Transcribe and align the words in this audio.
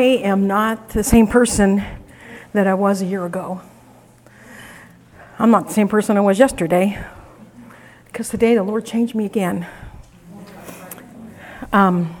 am 0.00 0.46
not 0.46 0.90
the 0.90 1.04
same 1.04 1.26
person 1.26 1.84
that 2.52 2.66
I 2.66 2.74
was 2.74 3.02
a 3.02 3.06
year 3.06 3.24
ago. 3.24 3.60
I'm 5.38 5.50
not 5.50 5.68
the 5.68 5.72
same 5.72 5.88
person 5.88 6.16
I 6.16 6.20
was 6.20 6.38
yesterday 6.38 7.02
because 8.06 8.28
today 8.28 8.54
the 8.54 8.62
Lord 8.62 8.84
changed 8.84 9.14
me 9.14 9.24
again. 9.24 9.66
Um, 11.72 12.16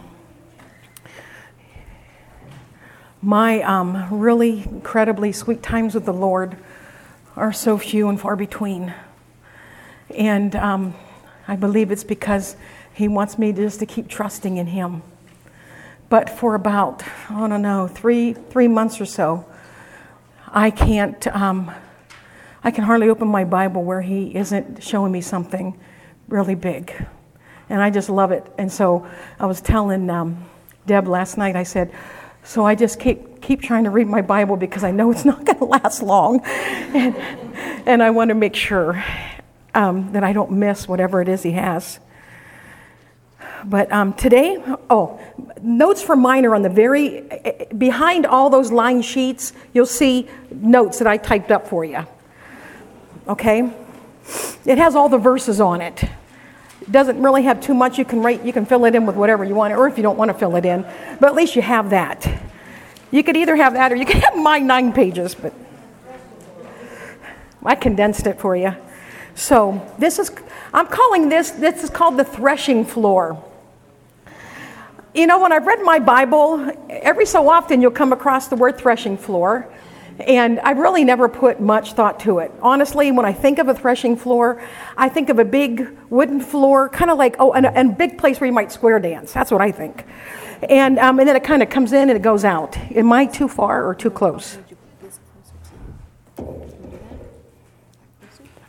my 3.20 3.62
um, 3.62 4.08
really 4.10 4.62
incredibly 4.62 5.32
sweet 5.32 5.62
times 5.62 5.94
with 5.94 6.04
the 6.04 6.14
Lord 6.14 6.56
are 7.36 7.52
so 7.52 7.76
few 7.76 8.08
and 8.08 8.20
far 8.20 8.36
between. 8.36 8.94
And 10.16 10.56
um, 10.56 10.94
I 11.46 11.56
believe 11.56 11.90
it's 11.90 12.04
because 12.04 12.56
He 12.94 13.08
wants 13.08 13.38
me 13.38 13.52
just 13.52 13.80
to 13.80 13.86
keep 13.86 14.08
trusting 14.08 14.56
in 14.56 14.68
Him. 14.68 15.02
But 16.10 16.28
for 16.28 16.56
about, 16.56 17.04
I 17.30 17.48
don't 17.48 17.62
know, 17.62 17.86
three, 17.86 18.34
three 18.34 18.66
months 18.66 19.00
or 19.00 19.06
so, 19.06 19.46
I 20.48 20.70
can't, 20.70 21.24
um, 21.28 21.70
I 22.64 22.72
can 22.72 22.82
hardly 22.82 23.08
open 23.08 23.28
my 23.28 23.44
Bible 23.44 23.84
where 23.84 24.02
He 24.02 24.34
isn't 24.34 24.82
showing 24.82 25.12
me 25.12 25.20
something 25.20 25.78
really 26.28 26.56
big. 26.56 26.92
And 27.68 27.80
I 27.80 27.90
just 27.90 28.10
love 28.10 28.32
it. 28.32 28.44
And 28.58 28.72
so 28.72 29.08
I 29.38 29.46
was 29.46 29.60
telling 29.60 30.10
um, 30.10 30.50
Deb 30.84 31.06
last 31.06 31.38
night, 31.38 31.54
I 31.54 31.62
said, 31.62 31.94
so 32.42 32.66
I 32.66 32.74
just 32.74 32.98
keep, 32.98 33.40
keep 33.40 33.62
trying 33.62 33.84
to 33.84 33.90
read 33.90 34.08
my 34.08 34.20
Bible 34.20 34.56
because 34.56 34.82
I 34.82 34.90
know 34.90 35.12
it's 35.12 35.24
not 35.24 35.44
going 35.44 35.58
to 35.58 35.64
last 35.64 36.02
long. 36.02 36.40
and, 36.44 37.14
and 37.86 38.02
I 38.02 38.10
want 38.10 38.30
to 38.30 38.34
make 38.34 38.56
sure 38.56 39.02
um, 39.74 40.10
that 40.12 40.24
I 40.24 40.32
don't 40.32 40.50
miss 40.50 40.88
whatever 40.88 41.22
it 41.22 41.28
is 41.28 41.44
he 41.44 41.52
has. 41.52 42.00
But 43.64 43.92
um, 43.92 44.14
today, 44.14 44.62
oh, 44.88 45.20
notes 45.62 46.02
for 46.02 46.16
minor 46.16 46.54
on 46.54 46.62
the 46.62 46.68
very, 46.68 47.24
behind 47.76 48.26
all 48.26 48.50
those 48.50 48.72
line 48.72 49.02
sheets, 49.02 49.52
you'll 49.74 49.86
see 49.86 50.28
notes 50.50 50.98
that 50.98 51.06
I 51.06 51.16
typed 51.16 51.50
up 51.50 51.68
for 51.68 51.84
you. 51.84 52.06
Okay? 53.28 53.70
It 54.64 54.78
has 54.78 54.94
all 54.94 55.08
the 55.08 55.18
verses 55.18 55.60
on 55.60 55.80
it. 55.80 56.02
It 56.02 56.90
doesn't 56.90 57.20
really 57.22 57.42
have 57.42 57.60
too 57.60 57.74
much. 57.74 57.98
You 57.98 58.04
can 58.04 58.22
write, 58.22 58.44
you 58.44 58.52
can 58.52 58.64
fill 58.64 58.84
it 58.86 58.94
in 58.94 59.06
with 59.06 59.16
whatever 59.16 59.44
you 59.44 59.54
want, 59.54 59.74
or 59.74 59.86
if 59.86 59.96
you 59.96 60.02
don't 60.02 60.16
want 60.16 60.30
to 60.30 60.36
fill 60.36 60.56
it 60.56 60.64
in, 60.64 60.82
but 61.20 61.24
at 61.24 61.34
least 61.34 61.56
you 61.56 61.62
have 61.62 61.90
that. 61.90 62.42
You 63.10 63.22
could 63.22 63.36
either 63.36 63.56
have 63.56 63.74
that 63.74 63.92
or 63.92 63.96
you 63.96 64.06
could 64.06 64.22
have 64.22 64.36
my 64.36 64.58
nine 64.58 64.92
pages, 64.92 65.34
but 65.34 65.52
I 67.62 67.74
condensed 67.74 68.26
it 68.26 68.40
for 68.40 68.56
you. 68.56 68.74
So 69.34 69.86
this 69.98 70.18
is, 70.18 70.30
I'm 70.72 70.86
calling 70.86 71.28
this, 71.28 71.50
this 71.50 71.84
is 71.84 71.90
called 71.90 72.16
the 72.16 72.24
threshing 72.24 72.84
floor. 72.84 73.42
You 75.12 75.26
know, 75.26 75.40
when 75.40 75.50
I've 75.52 75.66
read 75.66 75.82
my 75.82 75.98
Bible, 75.98 76.70
every 76.88 77.26
so 77.26 77.48
often 77.48 77.82
you'll 77.82 77.90
come 77.90 78.12
across 78.12 78.46
the 78.46 78.54
word 78.54 78.78
threshing 78.78 79.18
floor, 79.18 79.68
and 80.20 80.60
I've 80.60 80.78
really 80.78 81.02
never 81.02 81.28
put 81.28 81.60
much 81.60 81.94
thought 81.94 82.20
to 82.20 82.38
it. 82.38 82.52
Honestly, 82.62 83.10
when 83.10 83.26
I 83.26 83.32
think 83.32 83.58
of 83.58 83.66
a 83.66 83.74
threshing 83.74 84.14
floor, 84.16 84.62
I 84.96 85.08
think 85.08 85.28
of 85.28 85.40
a 85.40 85.44
big 85.44 85.98
wooden 86.10 86.40
floor, 86.40 86.88
kind 86.88 87.10
of 87.10 87.18
like, 87.18 87.34
oh, 87.40 87.52
and 87.54 87.66
a, 87.66 87.92
big 87.92 88.18
place 88.18 88.40
where 88.40 88.46
you 88.46 88.52
might 88.52 88.70
square 88.70 89.00
dance. 89.00 89.32
That's 89.32 89.50
what 89.50 89.60
I 89.60 89.72
think. 89.72 90.04
And, 90.68 90.96
um, 91.00 91.18
and 91.18 91.28
then 91.28 91.34
it 91.34 91.42
kind 91.42 91.62
of 91.62 91.70
comes 91.70 91.92
in 91.92 92.08
and 92.08 92.16
it 92.16 92.22
goes 92.22 92.44
out. 92.44 92.76
Am 92.92 93.12
I 93.12 93.26
too 93.26 93.48
far 93.48 93.84
or 93.84 93.96
too 93.96 94.10
close? 94.10 94.58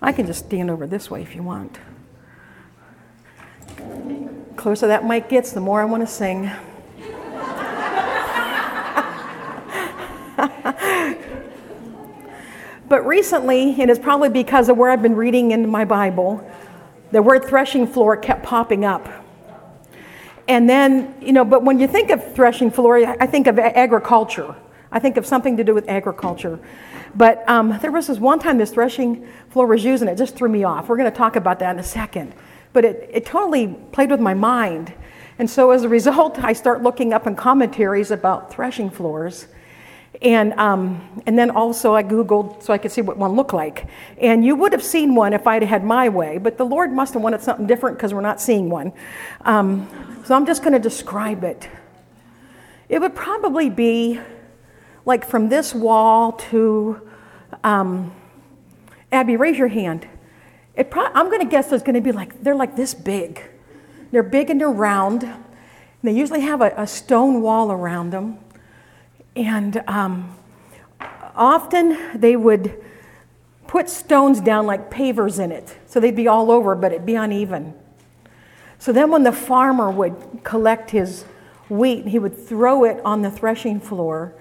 I 0.01 0.11
can 0.11 0.25
just 0.25 0.45
stand 0.45 0.71
over 0.71 0.87
this 0.87 1.11
way 1.11 1.21
if 1.21 1.35
you 1.35 1.43
want. 1.43 1.77
Closer 4.55 4.87
that 4.87 5.05
mic 5.05 5.29
gets, 5.29 5.51
the 5.51 5.61
more 5.61 5.81
I 5.81 5.85
want 5.85 6.01
to 6.01 6.07
sing. 6.07 6.51
but 12.89 13.05
recently, 13.05 13.81
and 13.81 13.89
it's 13.89 13.99
probably 13.99 14.29
because 14.29 14.69
of 14.69 14.77
where 14.77 14.91
I've 14.91 15.01
been 15.01 15.15
reading 15.15 15.51
in 15.51 15.69
my 15.69 15.85
Bible, 15.85 16.49
the 17.11 17.21
word 17.21 17.45
threshing 17.45 17.87
floor 17.87 18.17
kept 18.17 18.43
popping 18.43 18.85
up. 18.85 19.07
And 20.47 20.69
then, 20.69 21.15
you 21.21 21.31
know, 21.31 21.45
but 21.45 21.63
when 21.63 21.79
you 21.79 21.87
think 21.87 22.09
of 22.09 22.33
threshing 22.33 22.71
floor, 22.71 22.97
I 22.97 23.25
think 23.27 23.47
of 23.47 23.57
agriculture. 23.57 24.55
I 24.91 24.99
think 24.99 25.17
of 25.17 25.25
something 25.25 25.55
to 25.57 25.63
do 25.63 25.73
with 25.73 25.87
agriculture. 25.87 26.59
But 27.15 27.47
um, 27.49 27.77
there 27.81 27.91
was 27.91 28.07
this 28.07 28.19
one 28.19 28.39
time 28.39 28.57
this 28.57 28.71
threshing 28.71 29.27
floor 29.49 29.67
was 29.67 29.83
used, 29.83 30.01
and 30.01 30.09
it 30.09 30.17
just 30.17 30.35
threw 30.35 30.49
me 30.49 30.63
off. 30.63 30.89
We're 30.89 30.97
going 30.97 31.11
to 31.11 31.17
talk 31.17 31.35
about 31.35 31.59
that 31.59 31.71
in 31.71 31.79
a 31.79 31.83
second. 31.83 32.33
But 32.73 32.85
it, 32.85 33.09
it 33.11 33.25
totally 33.25 33.67
played 33.91 34.11
with 34.11 34.19
my 34.19 34.33
mind. 34.33 34.93
And 35.39 35.49
so 35.49 35.71
as 35.71 35.83
a 35.83 35.89
result, 35.89 36.39
I 36.43 36.53
start 36.53 36.83
looking 36.83 37.13
up 37.13 37.27
in 37.27 37.35
commentaries 37.35 38.11
about 38.11 38.53
threshing 38.53 38.89
floors. 38.89 39.47
And, 40.21 40.53
um, 40.53 41.23
and 41.25 41.37
then 41.37 41.49
also 41.49 41.95
I 41.95 42.03
Googled 42.03 42.61
so 42.61 42.73
I 42.73 42.77
could 42.77 42.91
see 42.91 43.01
what 43.01 43.17
one 43.17 43.31
looked 43.31 43.53
like. 43.53 43.87
And 44.19 44.45
you 44.45 44.55
would 44.55 44.71
have 44.71 44.83
seen 44.83 45.15
one 45.15 45.33
if 45.33 45.47
I'd 45.47 45.63
had 45.63 45.83
my 45.83 46.09
way, 46.09 46.37
but 46.37 46.57
the 46.57 46.65
Lord 46.65 46.91
must 46.91 47.13
have 47.15 47.23
wanted 47.23 47.41
something 47.41 47.65
different 47.65 47.97
because 47.97 48.13
we're 48.13 48.21
not 48.21 48.39
seeing 48.39 48.69
one. 48.69 48.93
Um, 49.41 49.87
so 50.25 50.35
I'm 50.35 50.45
just 50.45 50.61
going 50.61 50.73
to 50.73 50.79
describe 50.79 51.43
it. 51.43 51.67
It 52.87 52.99
would 52.99 53.15
probably 53.15 53.69
be 53.69 54.19
like 55.05 55.25
from 55.25 55.49
this 55.49 55.73
wall 55.73 56.33
to 56.33 57.09
um, 57.63 58.13
Abby, 59.11 59.35
raise 59.37 59.57
your 59.57 59.67
hand. 59.69 60.07
Pro- 60.83 61.11
I'm 61.13 61.27
going 61.27 61.41
to 61.41 61.47
guess 61.47 61.69
there's 61.69 61.83
going 61.83 61.95
to 61.95 62.01
be 62.01 62.11
like, 62.11 62.43
they're 62.43 62.55
like 62.55 62.75
this 62.75 62.93
big. 62.93 63.41
They're 64.11 64.23
big 64.23 64.49
and 64.49 64.59
they're 64.59 64.69
round. 64.69 65.23
And 65.23 65.43
they 66.03 66.13
usually 66.13 66.41
have 66.41 66.61
a, 66.61 66.73
a, 66.77 66.87
stone 66.87 67.41
wall 67.41 67.71
around 67.71 68.11
them. 68.11 68.39
And 69.35 69.83
um, 69.87 70.35
often 71.35 72.19
they 72.19 72.35
would 72.35 72.83
put 73.67 73.89
stones 73.89 74.41
down 74.41 74.65
like 74.65 74.91
pavers 74.91 75.39
in 75.39 75.51
it. 75.51 75.77
So 75.85 75.99
they'd 75.99 76.15
be 76.15 76.27
all 76.27 76.51
over, 76.51 76.75
but 76.75 76.91
it'd 76.91 77.05
be 77.05 77.15
uneven. 77.15 77.73
So 78.79 78.91
then 78.91 79.11
when 79.11 79.23
the 79.23 79.31
farmer 79.31 79.89
would 79.89 80.41
collect 80.43 80.91
his 80.91 81.23
wheat, 81.69 82.07
he 82.07 82.19
would 82.19 82.37
throw 82.37 82.83
it 82.83 82.99
on 83.05 83.21
the 83.21 83.31
threshing 83.31 83.79
floor 83.79 84.33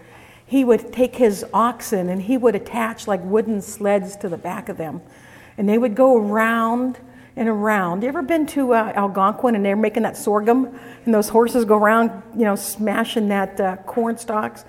he 0.51 0.65
would 0.65 0.93
take 0.93 1.15
his 1.15 1.47
oxen 1.55 2.09
and 2.09 2.23
he 2.23 2.37
would 2.37 2.57
attach 2.57 3.07
like 3.07 3.21
wooden 3.23 3.63
sleds 3.63 4.17
to 4.17 4.29
the 4.29 4.37
back 4.37 4.69
of 4.69 4.77
them. 4.77 5.01
And 5.61 5.69
they 5.69 5.77
would 5.77 5.95
go 5.95 6.17
around 6.17 6.99
and 7.37 7.47
around. 7.47 8.03
You 8.03 8.09
ever 8.09 8.23
been 8.23 8.47
to 8.47 8.73
uh, 8.73 8.95
Algonquin 8.97 9.55
and 9.55 9.63
they're 9.63 9.77
making 9.77 10.05
that 10.05 10.17
sorghum 10.17 10.75
and 11.05 11.13
those 11.13 11.29
horses 11.29 11.67
go 11.67 11.77
around, 11.77 12.23
you 12.35 12.47
know, 12.47 12.57
smashing 12.57 13.29
that 13.29 13.61
uh, 13.61 13.77
corn 13.77 14.17
stalks? 14.17 14.65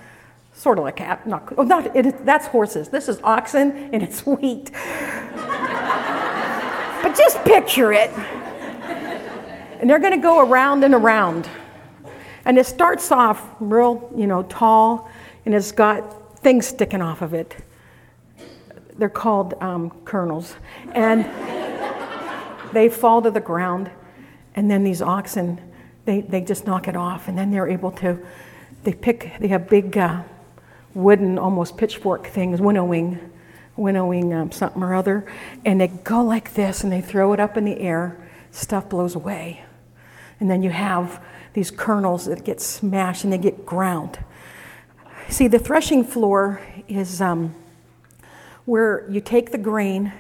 Sort 0.54 0.78
of 0.80 0.84
like 0.84 0.98
that. 0.98 1.26
Not, 1.26 1.54
oh, 1.58 1.64
not, 1.64 1.96
it, 1.96 2.26
that's 2.26 2.46
horses. 2.48 2.90
This 2.90 3.08
is 3.08 3.22
oxen 3.24 3.72
and 3.94 4.04
it's 4.04 4.26
wheat. 4.26 4.70
but 7.02 7.16
just 7.16 7.42
picture 7.46 7.94
it. 7.94 8.10
And 9.80 9.90
they're 9.90 9.98
going 9.98 10.12
to 10.12 10.22
go 10.22 10.46
around 10.46 10.84
and 10.84 10.94
around. 10.94 11.48
And 12.44 12.58
it 12.58 12.66
starts 12.66 13.14
off 13.14 13.42
real, 13.62 14.12
you 14.14 14.28
know, 14.28 14.44
tall 14.44 15.10
and 15.46 15.56
it's 15.56 15.72
got 15.72 16.38
things 16.40 16.68
sticking 16.68 17.02
off 17.02 17.22
of 17.22 17.34
it. 17.34 17.56
They're 19.02 19.10
called 19.10 19.56
um, 19.62 19.90
kernels. 20.06 20.56
And 20.94 21.26
they 22.72 22.88
fall 22.88 23.24
to 23.24 23.32
the 23.32 23.40
ground, 23.40 23.90
and 24.54 24.70
then 24.70 24.84
these 24.84 25.02
oxen, 25.02 25.60
they, 26.06 26.22
they 26.22 26.42
just 26.42 26.68
knock 26.68 26.88
it 26.88 26.96
off, 26.96 27.28
and 27.28 27.36
then 27.36 27.50
they're 27.50 27.68
able 27.68 27.90
to, 27.94 28.20
they 28.84 28.94
pick, 28.94 29.34
they 29.40 29.48
have 29.48 29.68
big 29.68 29.98
uh, 29.98 30.22
wooden, 30.94 31.40
almost 31.40 31.78
pitchfork 31.78 32.28
things, 32.28 32.62
winnowing, 32.62 33.20
winnowing 33.76 34.32
um, 34.36 34.52
something 34.52 34.84
or 34.84 34.94
other, 34.94 35.26
and 35.66 35.82
they 35.82 35.88
go 35.88 36.24
like 36.24 36.54
this, 36.54 36.84
and 36.84 36.94
they 36.94 37.02
throw 37.02 37.34
it 37.34 37.40
up 37.40 37.58
in 37.58 37.66
the 37.66 37.80
air, 37.80 38.30
stuff 38.52 38.88
blows 38.88 39.16
away. 39.16 39.64
And 40.40 40.48
then 40.48 40.62
you 40.62 40.70
have 40.70 41.26
these 41.54 41.72
kernels 41.72 42.26
that 42.26 42.44
get 42.44 42.62
smashed 42.62 43.24
and 43.24 43.34
they 43.34 43.40
get 43.40 43.66
ground. 43.66 44.20
See, 45.28 45.48
the 45.48 45.58
threshing 45.58 46.04
floor 46.04 46.62
is 46.88 47.20
um, 47.20 47.56
where 48.66 49.10
you 49.10 49.22
take 49.22 49.52
the 49.52 49.58
grain 49.58 50.14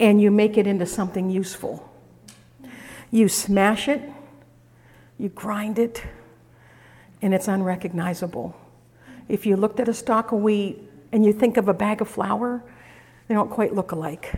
and 0.00 0.20
you 0.20 0.30
make 0.30 0.56
it 0.56 0.66
into 0.66 0.86
something 0.86 1.30
useful. 1.30 1.88
You 3.10 3.28
smash 3.28 3.88
it, 3.88 4.02
you 5.18 5.28
grind 5.30 5.78
it, 5.78 6.04
and 7.22 7.34
it's 7.34 7.48
unrecognizable. 7.48 8.56
If 9.28 9.46
you 9.46 9.56
looked 9.56 9.80
at 9.80 9.88
a 9.88 9.94
stalk 9.94 10.32
of 10.32 10.40
wheat 10.40 10.78
and 11.10 11.24
you 11.24 11.32
think 11.32 11.56
of 11.56 11.68
a 11.68 11.74
bag 11.74 12.00
of 12.00 12.08
flour, 12.08 12.62
they 13.26 13.34
don't 13.34 13.50
quite 13.50 13.74
look 13.74 13.92
alike. 13.92 14.34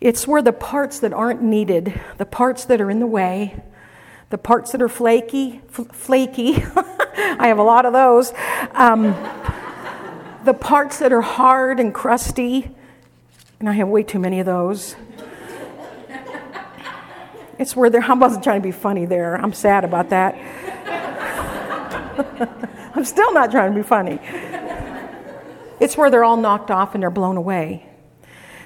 It's 0.00 0.26
where 0.26 0.40
the 0.40 0.52
parts 0.52 1.00
that 1.00 1.12
aren't 1.12 1.42
needed, 1.42 1.98
the 2.16 2.24
parts 2.24 2.64
that 2.66 2.80
are 2.80 2.90
in 2.90 3.00
the 3.00 3.06
way, 3.06 3.62
the 4.30 4.38
parts 4.38 4.72
that 4.72 4.80
are 4.80 4.88
flaky, 4.88 5.60
f- 5.68 5.94
flaky, 5.94 6.54
I 6.76 7.48
have 7.48 7.58
a 7.58 7.62
lot 7.62 7.84
of 7.84 7.92
those. 7.92 8.32
Um, 8.72 9.14
the 10.44 10.54
parts 10.54 10.98
that 10.98 11.12
are 11.12 11.20
hard 11.20 11.80
and 11.80 11.94
crusty, 11.94 12.70
and 13.58 13.68
I 13.68 13.72
have 13.72 13.88
way 13.88 14.02
too 14.02 14.18
many 14.18 14.40
of 14.40 14.46
those. 14.46 14.96
It's 17.58 17.76
where 17.76 17.90
they're, 17.90 18.02
I 18.02 18.14
wasn't 18.14 18.42
trying 18.42 18.62
to 18.62 18.66
be 18.66 18.72
funny 18.72 19.04
there. 19.04 19.34
I'm 19.34 19.52
sad 19.52 19.84
about 19.84 20.08
that. 20.10 20.34
I'm 22.94 23.04
still 23.04 23.34
not 23.34 23.50
trying 23.50 23.74
to 23.74 23.76
be 23.76 23.86
funny. 23.86 24.18
It's 25.78 25.94
where 25.94 26.10
they're 26.10 26.24
all 26.24 26.38
knocked 26.38 26.70
off 26.70 26.94
and 26.94 27.02
they're 27.02 27.10
blown 27.10 27.36
away. 27.36 27.86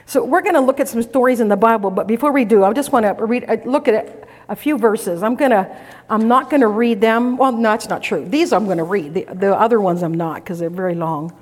So 0.06 0.24
we're 0.24 0.42
going 0.42 0.54
to 0.54 0.60
look 0.60 0.78
at 0.78 0.88
some 0.88 1.02
stories 1.02 1.40
in 1.40 1.48
the 1.48 1.56
Bible, 1.56 1.90
but 1.90 2.06
before 2.06 2.30
we 2.30 2.44
do, 2.44 2.62
I 2.62 2.72
just 2.72 2.92
want 2.92 3.04
to 3.04 3.24
read, 3.24 3.44
uh, 3.48 3.56
look 3.64 3.88
at 3.88 4.28
a 4.48 4.54
few 4.54 4.78
verses. 4.78 5.24
I'm 5.24 5.34
gonna, 5.34 5.76
I'm 6.08 6.28
not 6.28 6.50
going 6.50 6.60
to 6.60 6.68
read 6.68 7.00
them. 7.00 7.36
Well, 7.36 7.50
no, 7.50 7.70
that's 7.70 7.88
not 7.88 8.02
true. 8.02 8.24
These 8.24 8.52
I'm 8.52 8.66
going 8.66 8.78
to 8.78 8.84
read. 8.84 9.14
The, 9.14 9.26
the 9.32 9.56
other 9.56 9.80
ones 9.80 10.02
I'm 10.04 10.14
not 10.14 10.36
because 10.36 10.60
they're 10.60 10.70
very 10.70 10.94
long. 10.94 11.32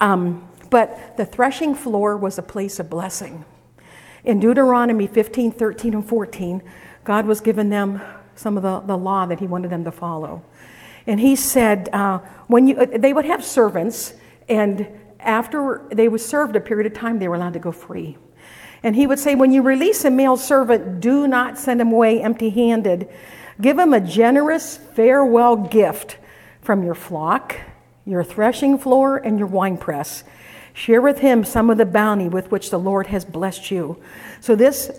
Um, 0.00 0.48
but 0.70 1.16
the 1.16 1.24
threshing 1.24 1.74
floor 1.74 2.16
was 2.16 2.38
a 2.38 2.42
place 2.42 2.78
of 2.78 2.88
blessing. 2.88 3.44
In 4.24 4.38
Deuteronomy 4.38 5.06
15, 5.06 5.52
13, 5.52 5.94
and 5.94 6.06
14, 6.06 6.62
God 7.04 7.26
was 7.26 7.40
giving 7.40 7.70
them 7.70 8.00
some 8.34 8.56
of 8.56 8.62
the, 8.62 8.80
the 8.80 8.96
law 8.96 9.26
that 9.26 9.40
He 9.40 9.46
wanted 9.46 9.70
them 9.70 9.84
to 9.84 9.92
follow. 9.92 10.42
And 11.06 11.18
He 11.18 11.34
said, 11.36 11.88
uh, 11.92 12.18
when 12.46 12.66
you, 12.66 12.76
uh, 12.76 12.86
they 12.98 13.12
would 13.12 13.24
have 13.24 13.44
servants, 13.44 14.14
and 14.48 14.86
after 15.20 15.86
they 15.90 16.08
were 16.08 16.18
served 16.18 16.56
a 16.56 16.60
period 16.60 16.86
of 16.86 16.98
time, 16.98 17.18
they 17.18 17.28
were 17.28 17.34
allowed 17.34 17.54
to 17.54 17.58
go 17.58 17.72
free. 17.72 18.16
And 18.82 18.96
he 18.96 19.06
would 19.06 19.18
say, 19.18 19.34
When 19.34 19.52
you 19.52 19.62
release 19.62 20.04
a 20.04 20.10
male 20.10 20.36
servant, 20.36 21.00
do 21.00 21.28
not 21.28 21.58
send 21.58 21.80
him 21.80 21.92
away 21.92 22.22
empty 22.22 22.50
handed. 22.50 23.08
Give 23.60 23.78
him 23.78 23.92
a 23.92 24.00
generous 24.00 24.76
farewell 24.76 25.56
gift 25.56 26.16
from 26.62 26.82
your 26.82 26.94
flock, 26.94 27.56
your 28.04 28.24
threshing 28.24 28.78
floor, 28.78 29.16
and 29.16 29.38
your 29.38 29.48
winepress. 29.48 30.24
Share 30.72 31.00
with 31.00 31.18
him 31.18 31.44
some 31.44 31.70
of 31.70 31.78
the 31.78 31.86
bounty 31.86 32.28
with 32.28 32.50
which 32.50 32.70
the 32.70 32.78
Lord 32.78 33.08
has 33.08 33.24
blessed 33.24 33.70
you. 33.70 34.00
So, 34.40 34.54
this 34.54 34.90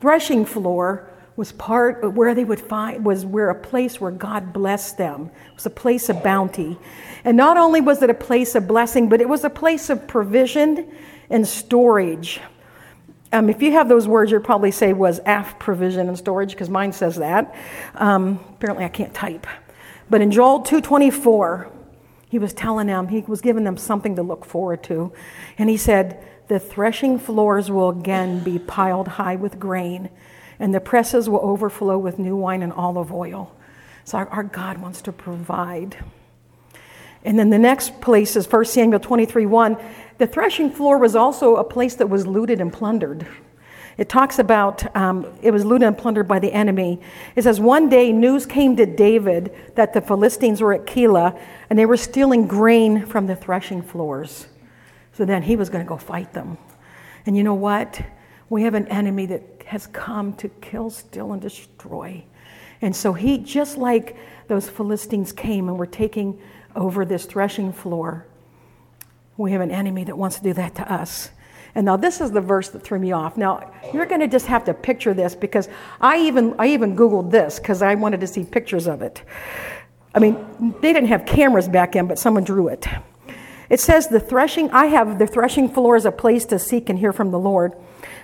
threshing 0.00 0.44
floor 0.44 1.10
was 1.36 1.52
part 1.52 2.02
of 2.02 2.16
where 2.16 2.34
they 2.34 2.44
would 2.44 2.60
find 2.60 3.04
was 3.04 3.24
where 3.24 3.48
a 3.48 3.54
place 3.54 4.00
where 4.00 4.10
God 4.10 4.52
blessed 4.52 4.98
them. 4.98 5.30
It 5.46 5.54
was 5.54 5.66
a 5.66 5.70
place 5.70 6.08
of 6.08 6.22
bounty. 6.22 6.76
And 7.24 7.36
not 7.36 7.56
only 7.56 7.80
was 7.80 8.02
it 8.02 8.10
a 8.10 8.14
place 8.14 8.56
of 8.56 8.66
blessing, 8.66 9.08
but 9.08 9.20
it 9.20 9.28
was 9.28 9.44
a 9.44 9.50
place 9.50 9.88
of 9.88 10.08
provision 10.08 10.90
and 11.30 11.46
storage. 11.46 12.40
Um, 13.32 13.48
if 13.48 13.62
you 13.62 13.72
have 13.72 13.88
those 13.88 14.08
words, 14.08 14.32
you'd 14.32 14.42
probably 14.42 14.70
say 14.72 14.92
was 14.92 15.20
af 15.26 15.58
provision 15.60 16.08
and 16.08 16.18
storage, 16.18 16.50
because 16.50 16.70
mine 16.70 16.92
says 16.92 17.16
that. 17.16 17.54
Um, 17.94 18.40
apparently, 18.54 18.84
I 18.84 18.88
can't 18.88 19.14
type. 19.14 19.46
But 20.10 20.22
in 20.22 20.30
Joel 20.30 20.62
2:24, 20.62 21.68
he 22.28 22.38
was 22.38 22.52
telling 22.52 22.86
them, 22.88 23.08
he 23.08 23.20
was 23.22 23.40
giving 23.40 23.64
them 23.64 23.76
something 23.76 24.16
to 24.16 24.22
look 24.22 24.44
forward 24.44 24.82
to, 24.84 25.12
and 25.56 25.70
he 25.70 25.76
said, 25.76 26.22
"The 26.48 26.58
threshing 26.58 27.18
floors 27.18 27.70
will 27.70 27.90
again 27.90 28.40
be 28.40 28.58
piled 28.58 29.08
high 29.08 29.36
with 29.36 29.58
grain, 29.58 30.10
and 30.58 30.74
the 30.74 30.80
presses 30.80 31.28
will 31.28 31.40
overflow 31.42 31.98
with 31.98 32.18
new 32.18 32.36
wine 32.36 32.62
and 32.62 32.72
olive 32.72 33.12
oil." 33.12 33.52
So 34.04 34.18
our, 34.18 34.28
our 34.28 34.42
God 34.42 34.78
wants 34.78 35.02
to 35.02 35.12
provide. 35.12 35.96
And 37.24 37.38
then 37.38 37.50
the 37.50 37.58
next 37.58 38.00
place 38.00 38.36
is 38.36 38.50
1 38.50 38.64
Samuel 38.66 39.00
23 39.00 39.46
1. 39.46 39.76
The 40.18 40.26
threshing 40.26 40.70
floor 40.70 40.98
was 40.98 41.16
also 41.16 41.56
a 41.56 41.64
place 41.64 41.94
that 41.96 42.08
was 42.08 42.26
looted 42.26 42.60
and 42.60 42.72
plundered. 42.72 43.26
It 43.98 44.08
talks 44.08 44.38
about 44.38 44.96
um, 44.96 45.26
it 45.42 45.50
was 45.50 45.64
looted 45.64 45.88
and 45.88 45.98
plundered 45.98 46.28
by 46.28 46.38
the 46.38 46.52
enemy. 46.52 47.00
It 47.34 47.42
says, 47.42 47.58
One 47.58 47.88
day 47.88 48.12
news 48.12 48.46
came 48.46 48.76
to 48.76 48.86
David 48.86 49.54
that 49.74 49.92
the 49.92 50.00
Philistines 50.00 50.60
were 50.60 50.72
at 50.72 50.86
Keilah 50.86 51.38
and 51.68 51.76
they 51.76 51.84
were 51.84 51.96
stealing 51.96 52.46
grain 52.46 53.04
from 53.04 53.26
the 53.26 53.34
threshing 53.34 53.82
floors. 53.82 54.46
So 55.12 55.24
then 55.24 55.42
he 55.42 55.56
was 55.56 55.68
going 55.68 55.84
to 55.84 55.88
go 55.88 55.96
fight 55.96 56.32
them. 56.32 56.58
And 57.26 57.36
you 57.36 57.42
know 57.42 57.54
what? 57.54 58.00
We 58.48 58.62
have 58.62 58.74
an 58.74 58.86
enemy 58.86 59.26
that 59.26 59.42
has 59.66 59.88
come 59.88 60.32
to 60.34 60.48
kill, 60.48 60.90
steal, 60.90 61.32
and 61.32 61.42
destroy. 61.42 62.24
And 62.80 62.94
so 62.94 63.12
he, 63.12 63.36
just 63.38 63.76
like 63.76 64.16
those 64.46 64.68
Philistines 64.68 65.32
came 65.32 65.68
and 65.68 65.76
were 65.76 65.86
taking 65.86 66.40
over 66.76 67.04
this 67.04 67.26
threshing 67.26 67.72
floor, 67.72 68.26
we 69.36 69.50
have 69.52 69.60
an 69.60 69.72
enemy 69.72 70.04
that 70.04 70.16
wants 70.16 70.36
to 70.36 70.42
do 70.42 70.52
that 70.52 70.76
to 70.76 70.92
us. 70.92 71.30
And 71.74 71.84
now 71.86 71.96
this 71.96 72.20
is 72.20 72.30
the 72.30 72.40
verse 72.40 72.68
that 72.70 72.82
threw 72.82 72.98
me 72.98 73.12
off. 73.12 73.36
Now 73.36 73.72
you're 73.92 74.06
going 74.06 74.20
to 74.20 74.28
just 74.28 74.46
have 74.46 74.64
to 74.64 74.74
picture 74.74 75.14
this 75.14 75.34
because 75.34 75.68
I 76.00 76.18
even 76.18 76.54
I 76.58 76.68
even 76.68 76.96
googled 76.96 77.30
this 77.30 77.58
because 77.58 77.82
I 77.82 77.94
wanted 77.94 78.20
to 78.20 78.26
see 78.26 78.44
pictures 78.44 78.86
of 78.86 79.02
it. 79.02 79.22
I 80.14 80.20
mean, 80.20 80.74
they 80.80 80.92
didn't 80.92 81.08
have 81.08 81.26
cameras 81.26 81.68
back 81.68 81.92
then, 81.92 82.06
but 82.06 82.18
someone 82.18 82.44
drew 82.44 82.68
it. 82.68 82.86
It 83.68 83.80
says 83.80 84.08
the 84.08 84.20
threshing. 84.20 84.70
I 84.70 84.86
have 84.86 85.18
the 85.18 85.26
threshing 85.26 85.68
floor 85.68 85.96
as 85.96 86.06
a 86.06 86.12
place 86.12 86.44
to 86.46 86.58
seek 86.58 86.88
and 86.88 86.98
hear 86.98 87.12
from 87.12 87.30
the 87.30 87.38
Lord. 87.38 87.74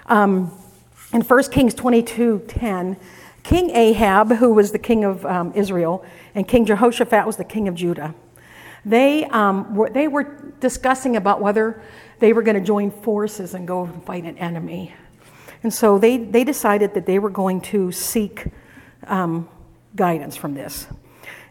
Um, 0.06 0.50
in 1.12 1.20
1 1.20 1.43
Kings 1.50 1.75
22, 1.75 2.44
10, 2.49 2.96
King 3.43 3.70
Ahab, 3.70 4.32
who 4.32 4.55
was 4.55 4.73
the 4.73 4.79
king 4.79 5.05
of 5.05 5.25
um, 5.26 5.52
Israel, 5.55 6.05
and 6.35 6.49
King 6.49 6.64
Jehoshaphat 6.64 7.26
was 7.26 7.37
the 7.37 7.44
king 7.44 7.69
of 7.69 7.75
Judah. 7.75 8.14
They, 8.85 9.25
um, 9.26 9.75
were, 9.75 9.91
they 9.91 10.08
were 10.08 10.55
discussing 10.61 11.14
about 11.14 11.41
whether 11.41 11.81
they 12.19 12.33
were 12.33 12.43
going 12.43 12.57
to 12.57 12.65
join 12.65 12.91
forces 12.91 13.55
and 13.55 13.67
go 13.67 13.85
and 13.85 14.05
fight 14.05 14.25
an 14.25 14.39
enemy. 14.39 14.95
And 15.63 15.73
so 15.73 15.99
they, 15.99 16.19
they 16.19 16.45
decided 16.45 16.95
that 16.95 17.07
they 17.07 17.19
were 17.19 17.31
going 17.31 17.61
to 17.63 17.91
seek 17.91 18.47
um, 19.07 19.49
guidance 19.97 20.37
from 20.37 20.55
this. 20.55 20.87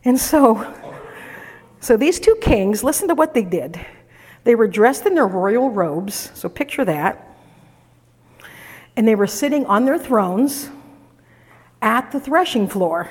And 0.05 0.19
so, 0.19 0.73
so 1.79 1.97
these 1.97 2.19
two 2.19 2.35
kings, 2.41 2.83
listen 2.83 3.07
to 3.07 3.15
what 3.15 3.33
they 3.33 3.43
did. 3.43 3.79
They 4.43 4.55
were 4.55 4.67
dressed 4.67 5.05
in 5.05 5.15
their 5.15 5.27
royal 5.27 5.69
robes, 5.69 6.31
so 6.33 6.49
picture 6.49 6.85
that. 6.85 7.27
And 8.95 9.07
they 9.07 9.15
were 9.15 9.27
sitting 9.27 9.65
on 9.65 9.85
their 9.85 9.97
thrones 9.97 10.69
at 11.81 12.11
the 12.11 12.19
threshing 12.19 12.67
floor 12.67 13.09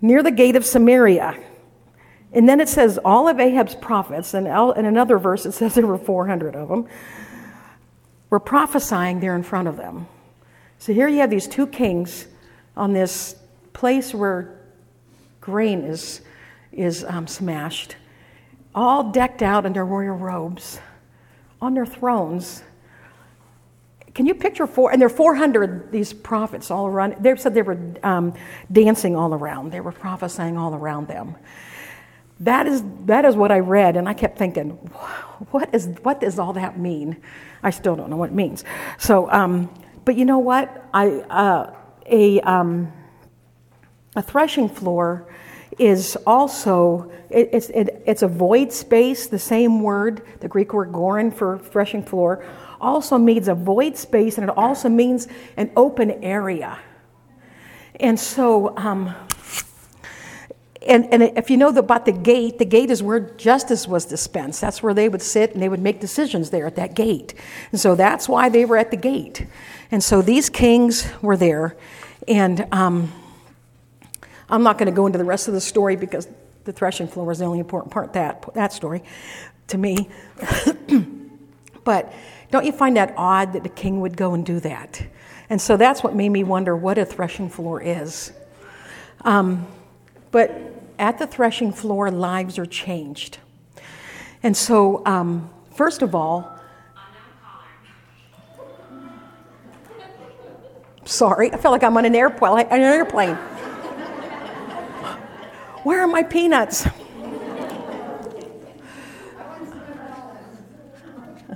near 0.00 0.22
the 0.22 0.30
gate 0.30 0.56
of 0.56 0.66
Samaria. 0.66 1.38
And 2.34 2.48
then 2.48 2.58
it 2.58 2.68
says 2.68 2.98
all 3.04 3.28
of 3.28 3.38
Ahab's 3.38 3.76
prophets, 3.76 4.34
and 4.34 4.46
in 4.48 4.84
another 4.84 5.18
verse 5.18 5.46
it 5.46 5.52
says 5.52 5.74
there 5.74 5.86
were 5.86 5.96
400 5.96 6.56
of 6.56 6.68
them, 6.68 6.88
were 8.28 8.40
prophesying 8.40 9.20
there 9.20 9.36
in 9.36 9.44
front 9.44 9.68
of 9.68 9.76
them. 9.76 10.08
So 10.78 10.92
here 10.92 11.06
you 11.06 11.18
have 11.18 11.30
these 11.30 11.46
two 11.46 11.68
kings 11.68 12.26
on 12.76 12.92
this 12.92 13.36
place 13.72 14.12
where 14.12 14.58
grain 15.40 15.84
is, 15.84 16.22
is 16.72 17.04
um, 17.04 17.28
smashed, 17.28 17.94
all 18.74 19.12
decked 19.12 19.40
out 19.40 19.64
in 19.64 19.72
their 19.72 19.84
royal 19.84 20.16
robes, 20.16 20.80
on 21.62 21.74
their 21.74 21.86
thrones. 21.86 22.64
Can 24.12 24.26
you 24.26 24.34
picture 24.34 24.66
four? 24.66 24.90
And 24.90 25.00
there 25.00 25.06
are 25.06 25.10
400 25.10 25.92
these 25.92 26.12
prophets 26.12 26.72
all 26.72 26.86
around. 26.86 27.16
They 27.20 27.36
said 27.36 27.54
they 27.54 27.62
were 27.62 27.78
um, 28.02 28.34
dancing 28.72 29.14
all 29.14 29.32
around. 29.34 29.70
They 29.70 29.80
were 29.80 29.92
prophesying 29.92 30.56
all 30.56 30.74
around 30.74 31.06
them. 31.06 31.36
That 32.40 32.66
is, 32.66 32.82
that 33.06 33.24
is 33.24 33.36
what 33.36 33.52
I 33.52 33.60
read, 33.60 33.96
and 33.96 34.08
I 34.08 34.14
kept 34.14 34.38
thinking, 34.38 34.70
what, 35.50 35.72
is, 35.74 35.86
what 36.02 36.20
does 36.20 36.38
all 36.38 36.52
that 36.54 36.78
mean? 36.78 37.16
I 37.62 37.70
still 37.70 37.96
don't 37.96 38.10
know 38.10 38.16
what 38.16 38.30
it 38.30 38.34
means. 38.34 38.64
So, 38.98 39.30
um, 39.30 39.72
but 40.04 40.16
you 40.16 40.24
know 40.24 40.40
what? 40.40 40.84
I, 40.92 41.10
uh, 41.10 41.74
a, 42.06 42.40
um, 42.40 42.92
a 44.16 44.22
threshing 44.22 44.68
floor 44.68 45.26
is 45.78 46.16
also 46.26 47.10
it, 47.30 47.50
it's, 47.52 47.68
it, 47.70 48.02
it's 48.06 48.22
a 48.22 48.28
void 48.28 48.72
space 48.72 49.26
the 49.26 49.38
same 49.38 49.80
word 49.80 50.22
the 50.40 50.48
greek 50.48 50.72
word 50.72 50.92
goren 50.92 51.30
for 51.30 51.58
threshing 51.58 52.02
floor 52.02 52.44
also 52.80 53.18
means 53.18 53.48
a 53.48 53.54
void 53.54 53.96
space 53.96 54.38
and 54.38 54.48
it 54.48 54.56
also 54.56 54.88
means 54.88 55.26
an 55.56 55.70
open 55.76 56.12
area 56.22 56.78
and 58.00 58.18
so 58.18 58.76
um, 58.76 59.14
and, 60.86 61.12
and 61.12 61.22
if 61.22 61.50
you 61.50 61.56
know 61.56 61.68
about 61.68 62.04
the 62.04 62.12
gate, 62.12 62.58
the 62.58 62.64
gate 62.64 62.90
is 62.90 63.02
where 63.02 63.20
justice 63.20 63.88
was 63.88 64.04
dispensed. 64.04 64.60
That's 64.60 64.82
where 64.82 64.94
they 64.94 65.08
would 65.08 65.22
sit 65.22 65.52
and 65.52 65.62
they 65.62 65.68
would 65.68 65.80
make 65.80 66.00
decisions 66.00 66.50
there 66.50 66.66
at 66.66 66.76
that 66.76 66.94
gate. 66.94 67.34
And 67.72 67.80
so 67.80 67.94
that's 67.94 68.28
why 68.28 68.48
they 68.48 68.64
were 68.64 68.76
at 68.76 68.90
the 68.90 68.96
gate. 68.96 69.46
And 69.90 70.02
so 70.02 70.22
these 70.22 70.50
kings 70.50 71.06
were 71.22 71.36
there. 71.36 71.76
And 72.28 72.66
um, 72.72 73.12
I'm 74.48 74.62
not 74.62 74.78
going 74.78 74.86
to 74.86 74.94
go 74.94 75.06
into 75.06 75.18
the 75.18 75.24
rest 75.24 75.48
of 75.48 75.54
the 75.54 75.60
story 75.60 75.96
because 75.96 76.28
the 76.64 76.72
threshing 76.72 77.08
floor 77.08 77.26
was 77.26 77.38
the 77.38 77.44
only 77.44 77.60
important 77.60 77.92
part 77.92 78.12
that 78.14 78.44
that 78.54 78.72
story 78.72 79.02
to 79.68 79.78
me. 79.78 80.08
but 81.84 82.12
don't 82.50 82.64
you 82.64 82.72
find 82.72 82.96
that 82.96 83.14
odd 83.16 83.52
that 83.54 83.62
the 83.62 83.68
king 83.68 84.00
would 84.00 84.16
go 84.16 84.34
and 84.34 84.44
do 84.44 84.60
that? 84.60 85.02
And 85.50 85.60
so 85.60 85.76
that's 85.76 86.02
what 86.02 86.14
made 86.14 86.30
me 86.30 86.44
wonder 86.44 86.76
what 86.76 86.98
a 86.98 87.04
threshing 87.04 87.48
floor 87.50 87.80
is. 87.80 88.32
Um, 89.22 89.66
but 90.30 90.50
at 90.98 91.18
the 91.18 91.26
threshing 91.26 91.72
floor, 91.72 92.10
lives 92.10 92.58
are 92.58 92.66
changed. 92.66 93.38
And 94.42 94.56
so, 94.56 95.02
um, 95.06 95.50
first 95.74 96.02
of 96.02 96.14
all, 96.14 96.58
sorry, 101.04 101.52
I 101.52 101.56
feel 101.56 101.70
like 101.70 101.82
I'm 101.82 101.96
on 101.96 102.04
an 102.04 102.14
airplane. 102.14 102.66
An 102.66 102.80
airplane. 102.80 103.36
Where 105.84 106.00
are 106.00 106.06
my 106.06 106.22
peanuts? 106.22 106.86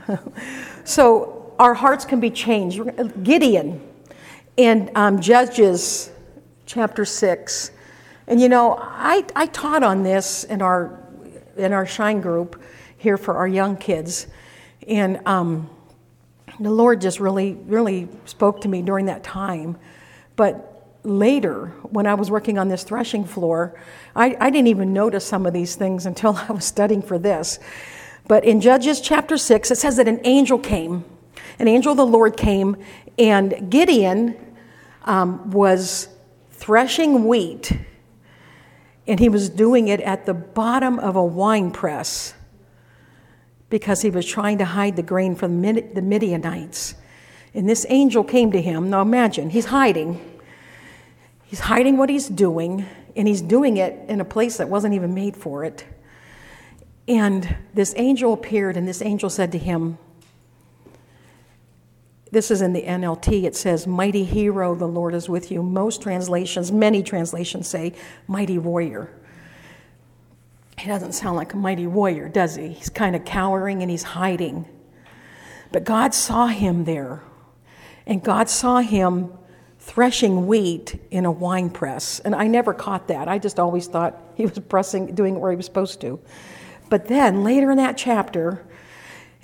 so 0.85 1.55
our 1.59 1.75
hearts 1.75 2.05
can 2.05 2.21
be 2.21 2.31
changed. 2.31 2.81
Gideon 3.23 3.81
in 4.57 4.91
um, 4.95 5.21
Judges 5.21 6.11
chapter 6.67 7.05
6 7.05 7.71
And 8.29 8.39
you 8.41 8.51
know, 8.51 8.77
I, 8.79 9.25
I 9.35 9.47
taught 9.47 9.83
on 9.83 10.03
this 10.03 10.45
in 10.45 10.61
our, 10.61 11.03
in 11.57 11.73
our 11.73 11.87
Shine 11.87 12.21
group 12.21 12.63
here 12.99 13.17
for 13.17 13.35
our 13.39 13.49
young 13.49 13.79
kids. 13.79 14.27
And 14.87 15.27
um, 15.27 15.71
the 16.61 16.71
Lord 16.71 17.01
just 17.01 17.21
really, 17.21 17.55
really 17.55 18.07
spoke 18.27 18.61
to 18.61 18.69
me 18.69 18.83
during 18.83 19.07
that 19.07 19.25
time. 19.25 19.79
But 20.37 20.99
later, 21.05 21.69
when 21.85 22.07
I 22.07 22.15
was 22.15 22.31
working 22.31 22.59
on 22.59 22.69
this 22.69 22.85
threshing 22.85 23.25
floor, 23.25 23.81
I, 24.15 24.37
I 24.39 24.51
didn't 24.51 24.69
even 24.69 24.93
notice 24.93 25.25
some 25.25 25.47
of 25.47 25.55
these 25.55 25.75
things 25.75 26.05
until 26.05 26.37
I 26.49 26.53
was 26.53 26.67
studying 26.67 27.01
for 27.01 27.19
this. 27.19 27.59
But 28.27 28.45
in 28.45 28.61
Judges 28.61 29.01
chapter 29.01 29.39
6, 29.39 29.71
it 29.71 29.77
says 29.77 29.97
that 29.97 30.07
an 30.07 30.21
angel 30.25 30.59
came. 30.59 31.03
An 31.59 31.67
angel 31.67 31.93
of 31.93 31.97
the 31.97 32.07
Lord 32.07 32.37
came, 32.37 32.77
and 33.19 33.71
Gideon 33.71 34.37
um, 35.05 35.51
was 35.51 36.09
threshing 36.53 37.27
wheat, 37.27 37.73
and 39.09 39.19
he 39.19 39.31
was 39.31 39.49
doing 39.49 39.89
it 39.89 40.01
at 40.03 40.27
the 40.27 40.35
bottom 40.35 40.99
of 40.99 41.17
a 41.17 41.25
wine 41.25 41.71
press 41.71 42.35
because 43.71 44.03
he 44.03 44.11
was 44.11 44.27
trying 44.27 44.59
to 44.59 44.67
hide 44.67 44.97
the 44.97 45.03
grain 45.03 45.35
from 45.35 45.63
the 45.63 46.03
Midianites. 46.03 46.95
And 47.55 47.67
this 47.69 47.87
angel 47.89 48.23
came 48.23 48.53
to 48.53 48.61
him. 48.61 48.91
Now 48.91 49.01
imagine, 49.01 49.49
he's 49.49 49.67
hiding. 49.67 50.21
He's 51.45 51.61
hiding 51.61 51.97
what 51.97 52.11
he's 52.11 52.29
doing, 52.29 52.85
and 53.17 53.27
he's 53.27 53.41
doing 53.41 53.79
it 53.79 53.99
in 54.09 54.21
a 54.21 54.25
place 54.25 54.59
that 54.59 54.69
wasn't 54.69 54.93
even 54.93 55.15
made 55.15 55.35
for 55.35 55.65
it. 55.65 55.87
And 57.09 57.57
this 57.73 57.95
angel 57.97 58.35
appeared, 58.35 58.77
and 58.77 58.87
this 58.87 59.01
angel 59.01 59.31
said 59.31 59.53
to 59.53 59.59
him, 59.59 59.97
This 62.31 62.51
is 62.51 62.61
in 62.61 62.73
the 62.73 62.83
NLT. 62.83 63.45
It 63.45 63.57
says, 63.57 63.87
Mighty 63.87 64.25
hero, 64.25 64.75
the 64.75 64.89
Lord 64.89 65.15
is 65.15 65.29
with 65.29 65.51
you. 65.51 65.63
Most 65.63 66.03
translations, 66.03 66.71
many 66.71 67.03
translations 67.03 67.69
say, 67.69 67.95
Mighty 68.27 68.59
warrior. 68.59 69.11
He 70.79 70.87
doesn't 70.87 71.13
sound 71.13 71.37
like 71.37 71.55
a 71.55 71.57
mighty 71.57 71.87
warrior, 71.87 72.29
does 72.29 72.55
he? 72.55 72.69
He's 72.69 72.89
kind 72.89 73.17
of 73.17 73.25
cowering 73.25 73.83
and 73.83 73.91
he's 73.91 74.05
hiding. 74.05 74.67
But 75.73 75.85
God 75.85 76.15
saw 76.15 76.47
him 76.47 76.85
there. 76.85 77.23
And 78.07 78.23
God 78.23 78.49
saw 78.49 78.79
him 78.79 79.33
threshing 79.81 80.47
wheat 80.47 81.01
in 81.11 81.25
a 81.25 81.31
wine 81.31 81.71
press. 81.71 82.21
And 82.21 82.35
I 82.35 82.47
never 82.47 82.73
caught 82.73 83.09
that. 83.09 83.29
I 83.29 83.39
just 83.39 83.59
always 83.59 83.87
thought 83.87 84.23
he 84.35 84.47
was 84.47 84.59
pressing, 84.59 85.15
doing 85.15 85.41
where 85.41 85.51
he 85.51 85.57
was 85.57 85.67
supposed 85.67 86.01
to. 86.03 86.21
But 86.89 87.09
then 87.09 87.43
later 87.43 87.71
in 87.71 87.77
that 87.79 87.99
chapter, 87.99 88.65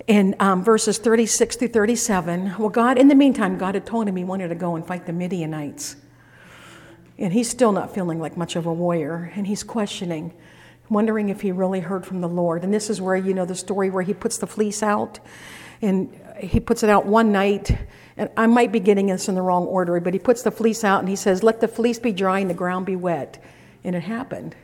in 0.07 0.35
um, 0.39 0.63
verses 0.63 0.97
36 0.97 1.55
through 1.55 1.67
37, 1.69 2.55
well, 2.59 2.69
God, 2.69 2.97
in 2.97 3.07
the 3.07 3.15
meantime, 3.15 3.57
God 3.57 3.75
had 3.75 3.85
told 3.85 4.07
him 4.07 4.15
he 4.15 4.23
wanted 4.23 4.49
to 4.49 4.55
go 4.55 4.75
and 4.75 4.85
fight 4.85 5.05
the 5.05 5.13
Midianites. 5.13 5.95
And 7.17 7.33
he's 7.33 7.49
still 7.49 7.71
not 7.71 7.93
feeling 7.93 8.19
like 8.19 8.37
much 8.37 8.55
of 8.55 8.65
a 8.65 8.73
warrior. 8.73 9.31
And 9.35 9.47
he's 9.47 9.63
questioning 9.63 10.33
wondering 10.89 11.29
if 11.29 11.41
he 11.41 11.51
really 11.51 11.79
heard 11.79 12.05
from 12.05 12.21
the 12.21 12.29
Lord. 12.29 12.63
And 12.63 12.73
this 12.73 12.89
is 12.89 13.01
where, 13.01 13.15
you 13.15 13.33
know, 13.33 13.45
the 13.45 13.55
story 13.55 13.89
where 13.89 14.03
he 14.03 14.13
puts 14.13 14.37
the 14.37 14.47
fleece 14.47 14.83
out 14.83 15.19
and 15.81 16.13
he 16.39 16.59
puts 16.59 16.83
it 16.83 16.89
out 16.89 17.05
one 17.05 17.31
night. 17.31 17.75
And 18.17 18.29
I 18.37 18.47
might 18.47 18.71
be 18.71 18.79
getting 18.79 19.07
this 19.07 19.27
in 19.27 19.35
the 19.35 19.41
wrong 19.41 19.65
order, 19.65 19.99
but 19.99 20.13
he 20.13 20.19
puts 20.19 20.43
the 20.43 20.51
fleece 20.51 20.83
out 20.83 20.99
and 20.99 21.09
he 21.09 21.15
says, 21.15 21.43
Let 21.43 21.61
the 21.61 21.67
fleece 21.67 21.99
be 21.99 22.11
dry 22.11 22.39
and 22.39 22.49
the 22.49 22.55
ground 22.55 22.85
be 22.85 22.95
wet. 22.95 23.43
And 23.83 23.95
it 23.95 24.03
happened. 24.03 24.55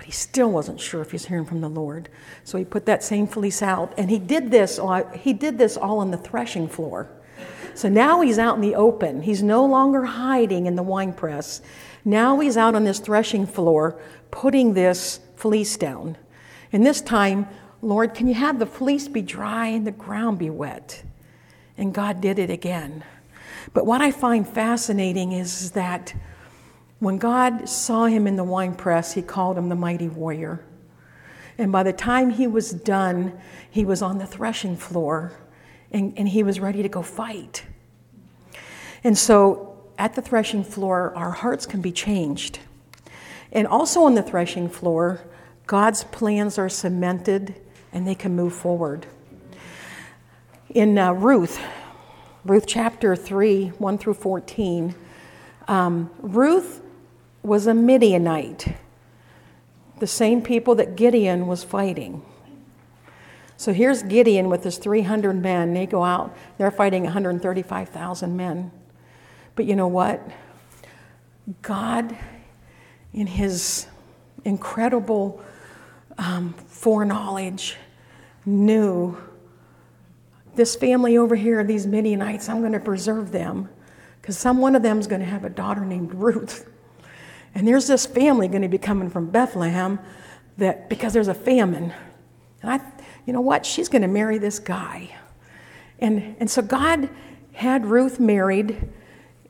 But 0.00 0.06
he 0.06 0.12
still 0.12 0.50
wasn't 0.50 0.80
sure 0.80 1.02
if 1.02 1.10
he's 1.10 1.26
hearing 1.26 1.44
from 1.44 1.60
the 1.60 1.68
Lord. 1.68 2.08
So 2.42 2.56
he 2.56 2.64
put 2.64 2.86
that 2.86 3.04
same 3.04 3.26
fleece 3.26 3.60
out. 3.60 3.92
And 3.98 4.08
he 4.08 4.18
did 4.18 4.50
this, 4.50 4.80
he 5.14 5.34
did 5.34 5.58
this 5.58 5.76
all 5.76 5.98
on 5.98 6.10
the 6.10 6.16
threshing 6.16 6.68
floor. 6.68 7.10
So 7.74 7.90
now 7.90 8.22
he's 8.22 8.38
out 8.38 8.54
in 8.54 8.62
the 8.62 8.76
open. 8.76 9.20
He's 9.20 9.42
no 9.42 9.62
longer 9.66 10.04
hiding 10.04 10.64
in 10.64 10.74
the 10.74 10.82
wine 10.82 11.12
press. 11.12 11.60
Now 12.02 12.40
he's 12.40 12.56
out 12.56 12.74
on 12.74 12.84
this 12.84 12.98
threshing 12.98 13.46
floor 13.46 14.00
putting 14.30 14.72
this 14.72 15.20
fleece 15.36 15.76
down. 15.76 16.16
And 16.72 16.86
this 16.86 17.02
time, 17.02 17.46
Lord, 17.82 18.14
can 18.14 18.26
you 18.26 18.32
have 18.32 18.58
the 18.58 18.64
fleece 18.64 19.06
be 19.06 19.20
dry 19.20 19.66
and 19.66 19.86
the 19.86 19.92
ground 19.92 20.38
be 20.38 20.48
wet? 20.48 21.04
And 21.76 21.92
God 21.92 22.22
did 22.22 22.38
it 22.38 22.48
again. 22.48 23.04
But 23.74 23.84
what 23.84 24.00
I 24.00 24.12
find 24.12 24.48
fascinating 24.48 25.32
is 25.32 25.72
that 25.72 26.14
when 27.00 27.16
God 27.16 27.68
saw 27.68 28.04
him 28.04 28.26
in 28.26 28.36
the 28.36 28.44
wine 28.44 28.74
press, 28.74 29.14
he 29.14 29.22
called 29.22 29.58
him 29.58 29.68
the 29.70 29.74
mighty 29.74 30.08
warrior. 30.08 30.64
And 31.58 31.72
by 31.72 31.82
the 31.82 31.92
time 31.92 32.30
he 32.30 32.46
was 32.46 32.70
done, 32.70 33.38
he 33.70 33.84
was 33.84 34.02
on 34.02 34.18
the 34.18 34.26
threshing 34.26 34.76
floor 34.76 35.32
and, 35.90 36.12
and 36.16 36.28
he 36.28 36.42
was 36.42 36.60
ready 36.60 36.82
to 36.82 36.88
go 36.88 37.02
fight. 37.02 37.64
And 39.02 39.16
so 39.16 39.82
at 39.98 40.14
the 40.14 40.22
threshing 40.22 40.62
floor, 40.62 41.12
our 41.16 41.32
hearts 41.32 41.66
can 41.66 41.80
be 41.80 41.90
changed. 41.90 42.60
And 43.50 43.66
also 43.66 44.02
on 44.02 44.14
the 44.14 44.22
threshing 44.22 44.68
floor, 44.68 45.20
God's 45.66 46.04
plans 46.04 46.58
are 46.58 46.68
cemented 46.68 47.54
and 47.92 48.06
they 48.06 48.14
can 48.14 48.36
move 48.36 48.54
forward. 48.54 49.06
In 50.68 50.98
uh, 50.98 51.12
Ruth, 51.12 51.60
Ruth 52.44 52.64
chapter 52.66 53.16
3, 53.16 53.68
1 53.68 53.98
through 53.98 54.14
14, 54.14 54.94
um, 55.66 56.10
Ruth 56.20 56.82
was 57.42 57.66
a 57.66 57.74
Midianite, 57.74 58.74
the 59.98 60.06
same 60.06 60.42
people 60.42 60.74
that 60.76 60.96
Gideon 60.96 61.46
was 61.46 61.64
fighting. 61.64 62.22
So 63.56 63.72
here's 63.72 64.02
Gideon 64.02 64.48
with 64.48 64.64
his 64.64 64.78
300 64.78 65.40
men. 65.40 65.74
They 65.74 65.86
go 65.86 66.02
out, 66.02 66.34
they're 66.56 66.70
fighting 66.70 67.04
135,000 67.04 68.36
men. 68.36 68.70
But 69.54 69.66
you 69.66 69.76
know 69.76 69.88
what? 69.88 70.22
God, 71.60 72.16
in 73.12 73.26
his 73.26 73.86
incredible 74.44 75.42
um, 76.16 76.54
foreknowledge, 76.54 77.76
knew 78.46 79.18
this 80.54 80.74
family 80.76 81.16
over 81.16 81.34
here, 81.34 81.62
these 81.64 81.86
Midianites, 81.86 82.48
I'm 82.48 82.60
going 82.60 82.72
to 82.72 82.80
preserve 82.80 83.32
them 83.32 83.68
because 84.20 84.38
some 84.38 84.58
one 84.58 84.74
of 84.74 84.82
them 84.82 84.98
is 84.98 85.06
going 85.06 85.20
to 85.20 85.26
have 85.26 85.44
a 85.44 85.50
daughter 85.50 85.84
named 85.84 86.14
Ruth. 86.14 86.69
And 87.54 87.66
there's 87.66 87.86
this 87.86 88.06
family 88.06 88.48
going 88.48 88.62
to 88.62 88.68
be 88.68 88.78
coming 88.78 89.10
from 89.10 89.30
Bethlehem 89.30 89.98
that 90.58 90.88
because 90.88 91.12
there's 91.12 91.28
a 91.28 91.34
famine. 91.34 91.92
And 92.62 92.70
I, 92.70 92.80
you 93.26 93.32
know 93.32 93.40
what? 93.40 93.66
She's 93.66 93.88
going 93.88 94.02
to 94.02 94.08
marry 94.08 94.38
this 94.38 94.58
guy. 94.58 95.14
And, 95.98 96.36
and 96.38 96.50
so 96.50 96.62
God 96.62 97.08
had 97.52 97.86
Ruth 97.86 98.20
married 98.20 98.88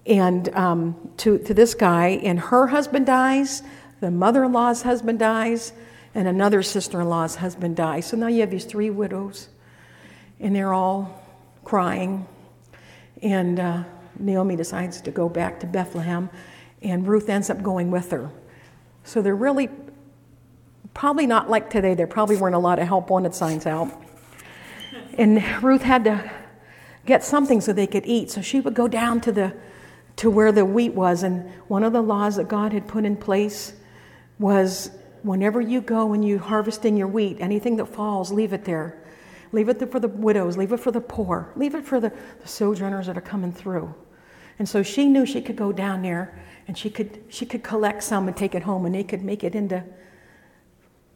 and 0.07 0.49
um, 0.55 1.11
to, 1.19 1.39
to 1.39 1.55
this 1.55 1.75
guy, 1.75 2.09
and 2.23 2.41
her 2.41 2.67
husband 2.69 3.07
dies, 3.07 3.63
the 4.01 4.11
mother 4.11 4.45
in 4.45 4.53
law's 4.53 4.83
husband 4.83 5.19
dies, 5.19 5.73
and 6.15 6.27
another 6.27 6.63
sister 6.63 7.01
in 7.01 7.09
law's 7.09 7.37
husband 7.37 7.77
dies. 7.77 8.07
So 8.07 8.17
now 8.17 8.27
you 8.27 8.41
have 8.41 8.51
these 8.51 8.65
three 8.65 8.91
widows, 8.91 9.49
and 10.41 10.57
they're 10.57 10.73
all 10.73 11.23
crying. 11.65 12.27
And 13.23 13.61
uh, 13.61 13.85
Naomi 14.19 14.57
decides 14.57 15.01
to 15.03 15.11
go 15.11 15.29
back 15.29 15.61
to 15.61 15.67
Bethlehem, 15.67 16.31
and 16.83 17.07
Ruth 17.07 17.29
ends 17.29 17.51
up 17.51 17.63
going 17.63 17.91
with 17.91 18.11
her. 18.11 18.31
So 19.05 19.23
they're 19.23 19.37
really 19.37 19.69
probably 20.95 21.27
not 21.27 21.49
like 21.51 21.71
today. 21.71 21.95
There 21.95 22.07
probably 22.07 22.37
weren't 22.37 22.55
a 22.55 22.61
lot 22.61 22.79
of 22.79 22.87
help 22.87 23.11
wanted 23.11 23.35
signs 23.35 23.67
out. 23.67 23.91
And 25.15 25.43
Ruth 25.63 25.83
had 25.83 26.05
to 26.05 26.31
get 27.07 27.25
something 27.25 27.61
so 27.61 27.73
they 27.73 27.87
could 27.87 28.07
eat. 28.07 28.31
So 28.31 28.41
she 28.43 28.61
would 28.61 28.75
go 28.75 28.89
down 28.89 29.21
to 29.23 29.33
the 29.33 29.55
to 30.17 30.31
where 30.31 30.53
the 30.53 30.65
wheat 30.65 30.93
was. 30.93 31.23
And 31.23 31.51
one 31.69 31.83
of 31.83 31.93
the 31.93 32.03
laws 32.03 32.37
that 32.37 32.49
God 32.49 32.73
had 32.73 32.87
put 32.87 33.05
in 33.05 33.17
place 33.17 33.73
was 34.39 34.91
whenever 35.23 35.61
you 35.61 35.81
go 35.81 36.13
and 36.13 36.25
you 36.25 36.39
harvesting 36.39 36.97
your 36.97 37.09
wheat, 37.09 37.39
anything 37.41 37.77
that 37.77 37.87
falls, 37.87 38.31
leave 38.31 38.53
it 38.53 38.65
there. 38.65 38.97
Leave 39.53 39.69
it 39.69 39.79
there 39.79 39.89
for 39.89 39.99
the 39.99 40.09
widows, 40.09 40.57
leave 40.57 40.73
it 40.73 40.79
for 40.79 40.93
the 40.93 41.01
poor, 41.01 41.51
leave 41.57 41.75
it 41.75 41.85
for 41.85 41.99
the, 41.99 42.13
the 42.41 42.49
sojourners 42.49 43.07
that 43.07 43.19
are 43.19 43.23
coming 43.23 43.51
through. 43.53 43.93
And 44.59 44.69
so 44.69 44.83
she 44.83 45.07
knew 45.09 45.27
she 45.27 45.41
could 45.41 45.57
go 45.57 45.73
down 45.73 46.03
there 46.03 46.39
and 46.71 46.79
she 46.79 46.89
could, 46.89 47.25
she 47.29 47.45
could 47.45 47.65
collect 47.65 48.01
some 48.01 48.29
and 48.29 48.37
take 48.37 48.55
it 48.55 48.63
home 48.63 48.87
and 48.87 48.95
they 48.95 49.03
could 49.03 49.25
make 49.25 49.43
it 49.43 49.57
into 49.57 49.83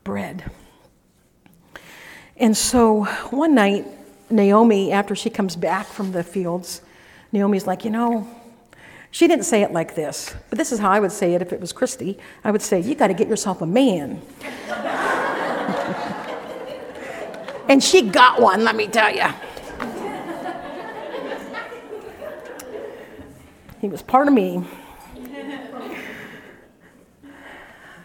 bread. 0.02 0.50
And 2.36 2.56
so 2.56 3.04
one 3.30 3.54
night, 3.54 3.86
Naomi, 4.30 4.90
after 4.90 5.14
she 5.14 5.30
comes 5.30 5.54
back 5.54 5.86
from 5.86 6.10
the 6.10 6.24
fields, 6.24 6.82
Naomi's 7.30 7.68
like, 7.68 7.84
you 7.84 7.92
know, 7.92 8.26
she 9.12 9.28
didn't 9.28 9.44
say 9.44 9.62
it 9.62 9.70
like 9.70 9.94
this, 9.94 10.34
but 10.50 10.58
this 10.58 10.72
is 10.72 10.80
how 10.80 10.90
I 10.90 10.98
would 10.98 11.12
say 11.12 11.34
it 11.34 11.40
if 11.40 11.52
it 11.52 11.60
was 11.60 11.72
Christy. 11.72 12.18
I 12.42 12.50
would 12.50 12.60
say, 12.60 12.80
You 12.80 12.96
got 12.96 13.06
to 13.06 13.14
get 13.14 13.28
yourself 13.28 13.62
a 13.62 13.66
man. 13.66 14.20
and 17.68 17.80
she 17.80 18.02
got 18.02 18.42
one, 18.42 18.64
let 18.64 18.74
me 18.74 18.88
tell 18.88 19.14
you. 19.14 19.28
He 23.80 23.88
was 23.88 24.02
part 24.02 24.26
of 24.26 24.34
me. 24.34 24.64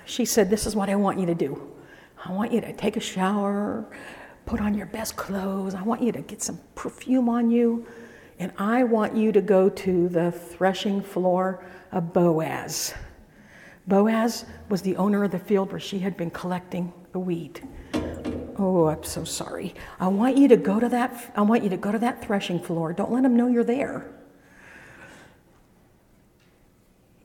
She 0.09 0.25
said, 0.25 0.49
This 0.49 0.65
is 0.65 0.75
what 0.75 0.89
I 0.89 0.95
want 0.95 1.19
you 1.19 1.27
to 1.27 1.35
do. 1.35 1.71
I 2.25 2.31
want 2.31 2.51
you 2.51 2.59
to 2.61 2.73
take 2.73 2.97
a 2.97 2.99
shower, 2.99 3.85
put 4.47 4.59
on 4.59 4.73
your 4.73 4.87
best 4.87 5.15
clothes. 5.15 5.75
I 5.75 5.83
want 5.83 6.01
you 6.01 6.11
to 6.11 6.21
get 6.21 6.41
some 6.41 6.59
perfume 6.73 7.29
on 7.29 7.51
you 7.51 7.85
and 8.39 8.51
I 8.57 8.83
want 8.85 9.15
you 9.15 9.31
to 9.31 9.41
go 9.41 9.69
to 9.69 10.09
the 10.09 10.31
threshing 10.31 11.01
floor 11.03 11.63
of 11.91 12.11
Boaz. 12.11 12.95
Boaz 13.85 14.45
was 14.67 14.81
the 14.81 14.95
owner 14.97 15.23
of 15.23 15.31
the 15.31 15.39
field 15.39 15.71
where 15.71 15.79
she 15.79 15.99
had 15.99 16.17
been 16.17 16.31
collecting 16.31 16.91
the 17.11 17.19
wheat. 17.19 17.61
Oh, 18.57 18.87
I'm 18.87 19.03
so 19.03 19.23
sorry. 19.23 19.75
I 19.99 20.07
want 20.07 20.37
you 20.37 20.47
to 20.47 20.57
go 20.57 20.79
to 20.79 20.89
that 20.89 21.31
I 21.35 21.43
want 21.43 21.63
you 21.63 21.69
to 21.69 21.77
go 21.77 21.91
to 21.91 21.99
that 21.99 22.23
threshing 22.23 22.59
floor. 22.59 22.93
Don't 22.93 23.11
let 23.11 23.21
them 23.21 23.37
know 23.37 23.47
you're 23.47 23.63
there. 23.63 24.11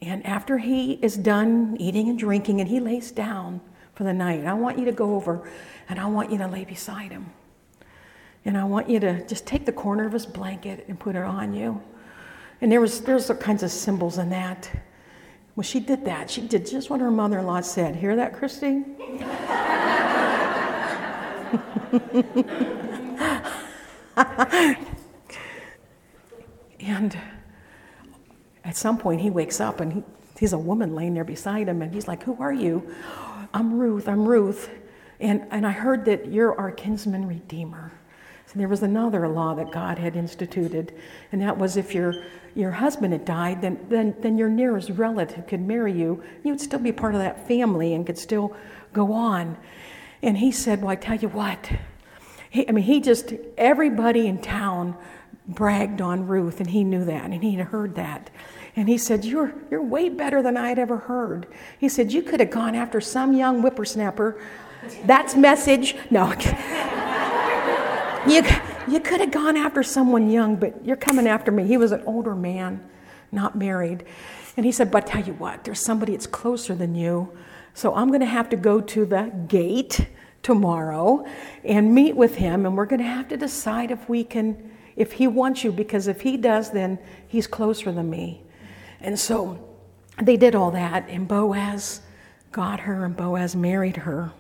And 0.07 0.25
after 0.27 0.59
he 0.59 0.93
is 0.95 1.17
done 1.17 1.77
eating 1.79 2.09
and 2.09 2.19
drinking 2.19 2.61
and 2.61 2.69
he 2.69 2.79
lays 2.81 3.11
down 3.11 3.61
for 3.95 4.05
the 4.05 4.13
night, 4.13 4.45
I 4.45 4.53
want 4.55 4.79
you 4.79 4.85
to 4.85 4.93
go 4.93 5.15
over 5.15 5.49
and 5.89 5.99
I 5.99 6.07
want 6.07 6.31
you 6.31 6.39
to 6.39 6.47
lay 6.47 6.65
beside 6.65 7.11
him. 7.11 7.33
And 8.45 8.59
I 8.59 8.65
want 8.65 8.91
you 8.91 9.01
to 9.01 9.27
just 9.27 9.47
take 9.47 9.65
the 9.65 9.73
corner 9.73 10.05
of 10.05 10.13
his 10.13 10.27
blanket 10.27 10.85
and 10.89 11.01
put 11.01 11.17
it 11.17 11.23
on 11.23 11.55
you. 11.55 11.81
And 12.61 12.71
there 12.71 12.81
was 12.81 13.01
there's 13.01 13.31
all 13.31 13.37
kinds 13.37 13.63
of 13.63 13.71
symbols 13.71 14.19
in 14.19 14.29
that. 14.31 14.71
Well, 15.57 15.65
she 15.65 15.81
did 15.81 16.05
that. 16.05 16.31
She 16.31 16.43
did 16.43 16.67
just 16.67 16.91
what 16.91 17.01
her 17.01 17.11
mother-in-law 17.11 17.63
said. 17.63 17.97
Hear 17.97 18.17
that, 18.17 18.35
Christy? 18.35 18.85
and 26.81 27.17
at 28.65 28.77
some 28.77 28.99
point, 28.99 29.21
he 29.21 29.31
wakes 29.31 29.61
up 29.61 29.81
and 29.81 29.93
he, 29.93 30.03
he's 30.39 30.53
a 30.53 30.59
woman 30.59 30.95
laying 30.95 31.15
there 31.15 31.25
beside 31.25 31.69
him, 31.69 31.83
and 31.83 31.93
he's 31.93 32.09
like, 32.09 32.23
Who 32.25 32.37
are 32.41 32.53
you? 32.53 32.95
I'm 33.53 33.79
Ruth, 33.79 34.09
I'm 34.09 34.27
Ruth. 34.27 34.71
And, 35.21 35.47
and 35.51 35.67
I 35.67 35.71
heard 35.71 36.05
that 36.07 36.33
you're 36.33 36.59
our 36.59 36.73
kinsman 36.73 37.29
redeemer. 37.29 37.93
So 38.47 38.59
there 38.59 38.69
was 38.69 38.83
another 38.83 39.27
law 39.29 39.55
that 39.55 39.71
God 39.71 39.99
had 39.99 40.17
instituted, 40.17 40.93
and 41.33 41.41
that 41.41 41.57
was 41.57 41.77
if 41.77 41.95
your, 41.95 42.15
your 42.55 42.73
husband 42.73 43.13
had 43.13 43.25
died, 43.25 43.63
then, 43.63 43.79
then, 43.89 44.15
then 44.21 44.37
your 44.37 44.49
nearest 44.49 44.91
relative 44.91 45.47
could 45.47 45.61
marry 45.61 45.93
you. 45.93 46.23
You'd 46.43 46.61
still 46.61 46.79
be 46.79 46.93
part 46.93 47.15
of 47.15 47.21
that 47.21 47.47
family 47.47 47.95
and 47.95 48.05
could 48.05 48.19
still 48.19 48.55
go 48.93 49.13
on. 49.13 49.57
And 50.23 50.39
he 50.39 50.51
said, 50.51 50.81
Well, 50.81 50.91
I 50.91 50.97
tell 50.97 51.17
you 51.17 51.29
what. 51.29 51.71
He, 52.55 52.69
I 52.69 52.71
mean, 52.71 52.85
he 52.85 53.01
just, 53.01 53.33
everybody 53.59 54.29
in 54.29 54.39
town 54.39 54.97
bragged 55.49 56.01
on 56.01 56.29
Ruth, 56.29 56.61
and 56.61 56.71
he 56.71 56.85
knew 56.85 57.05
that, 57.05 57.25
and 57.33 57.43
he 57.43 57.57
had 57.57 57.67
heard 57.67 57.97
that. 57.97 58.31
And 58.77 58.89
he 58.89 58.97
said, 58.97 59.25
You're, 59.25 59.53
you're 59.73 59.83
way 59.83 60.09
better 60.09 60.41
than 60.41 60.57
I'd 60.57 60.79
ever 60.79 60.99
heard. 60.99 61.49
He 61.81 61.89
said, 61.89 62.13
You 62.13 62.23
could 62.23 62.39
have 62.39 62.53
gone 62.53 62.77
after 62.77 63.01
some 63.01 63.33
young 63.33 63.61
whippersnapper. 63.61 64.41
That's 65.05 65.35
message. 65.35 65.97
No. 66.13 66.31
you, 68.29 68.45
you 68.87 69.01
could 69.01 69.19
have 69.21 69.33
gone 69.33 69.57
after 69.57 69.83
someone 69.83 70.31
young, 70.31 70.55
but 70.55 70.85
you're 70.85 70.95
coming 70.95 71.27
after 71.27 71.51
me. 71.51 71.67
He 71.67 71.77
was 71.77 71.91
an 71.91 72.05
older 72.07 72.37
man, 72.37 72.89
not 73.33 73.57
married. 73.57 74.05
And 74.57 74.65
he 74.65 74.71
said, 74.71 74.93
But 74.93 75.09
I 75.09 75.15
tell 75.15 75.25
you 75.25 75.33
what, 75.33 75.65
there's 75.65 75.81
somebody 75.81 76.13
that's 76.13 76.29
closer 76.29 76.77
than 76.77 76.95
you. 76.95 77.37
So 77.75 77.97
I'm 77.97 78.07
going 78.09 78.21
to 78.21 78.27
have 78.27 78.49
to 78.51 78.57
go 78.57 78.81
to 78.81 79.05
the 79.05 79.33
gate 79.49 80.07
tomorrow 80.45 81.27
and 81.65 81.93
meet 81.93 82.15
with 82.15 82.37
him, 82.37 82.65
and 82.65 82.77
we're 82.77 82.87
going 82.87 83.01
to 83.01 83.09
have 83.09 83.27
to 83.29 83.37
decide 83.37 83.91
if 83.91 84.09
we 84.09 84.23
can, 84.23 84.71
if 84.95 85.11
he 85.13 85.27
wants 85.27 85.65
you, 85.65 85.73
because 85.73 86.07
if 86.07 86.21
he 86.21 86.37
does, 86.37 86.71
then 86.71 87.01
he's 87.27 87.49
closer 87.49 87.91
than 87.91 88.09
me. 88.09 88.41
And 89.01 89.19
so 89.19 89.59
they 90.23 90.37
did 90.37 90.55
all 90.55 90.71
that, 90.71 91.09
and 91.09 91.27
Boaz 91.27 92.01
got 92.53 92.81
her, 92.81 93.05
and 93.05 93.17
Boaz 93.17 93.57
married 93.57 93.97
her. 93.97 94.31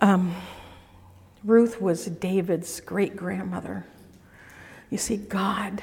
Um, 0.00 0.34
Ruth 1.44 1.80
was 1.80 2.06
David's 2.06 2.80
great 2.80 3.16
grandmother. 3.16 3.84
You 4.90 4.98
see, 4.98 5.16
God 5.16 5.82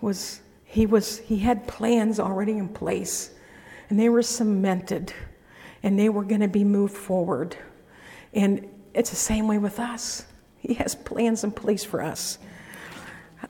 was, 0.00 0.40
he 0.64 0.86
was, 0.86 1.18
he 1.18 1.38
had 1.38 1.68
plans 1.68 2.18
already 2.18 2.58
in 2.58 2.68
place, 2.68 3.30
and 3.88 4.00
they 4.00 4.08
were 4.08 4.22
cemented, 4.22 5.12
and 5.86 5.96
they 5.96 6.08
were 6.08 6.24
going 6.24 6.40
to 6.40 6.48
be 6.48 6.64
moved 6.64 6.96
forward. 6.96 7.56
And 8.34 8.68
it's 8.92 9.10
the 9.10 9.14
same 9.14 9.46
way 9.46 9.58
with 9.58 9.78
us. 9.78 10.26
He 10.58 10.74
has 10.74 10.96
plans 10.96 11.44
in 11.44 11.52
place 11.52 11.84
for 11.84 12.02
us. 12.02 12.38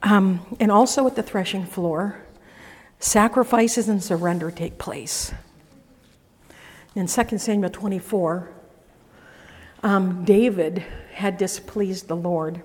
Um, 0.03 0.45
and 0.59 0.71
also 0.71 1.07
at 1.07 1.15
the 1.15 1.23
threshing 1.23 1.65
floor, 1.65 2.23
sacrifices 2.99 3.89
and 3.89 4.03
surrender 4.03 4.51
take 4.51 4.77
place. 4.77 5.33
In 6.93 7.07
2 7.07 7.39
Samuel 7.39 7.71
24, 7.71 8.51
um, 9.81 10.23
David 10.23 10.85
had 11.13 11.39
displeased 11.39 12.07
the 12.07 12.15
Lord. 12.15 12.61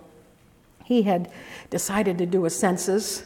He 0.85 1.00
had 1.00 1.32
decided 1.70 2.18
to 2.18 2.26
do 2.26 2.44
a 2.44 2.50
census, 2.50 3.24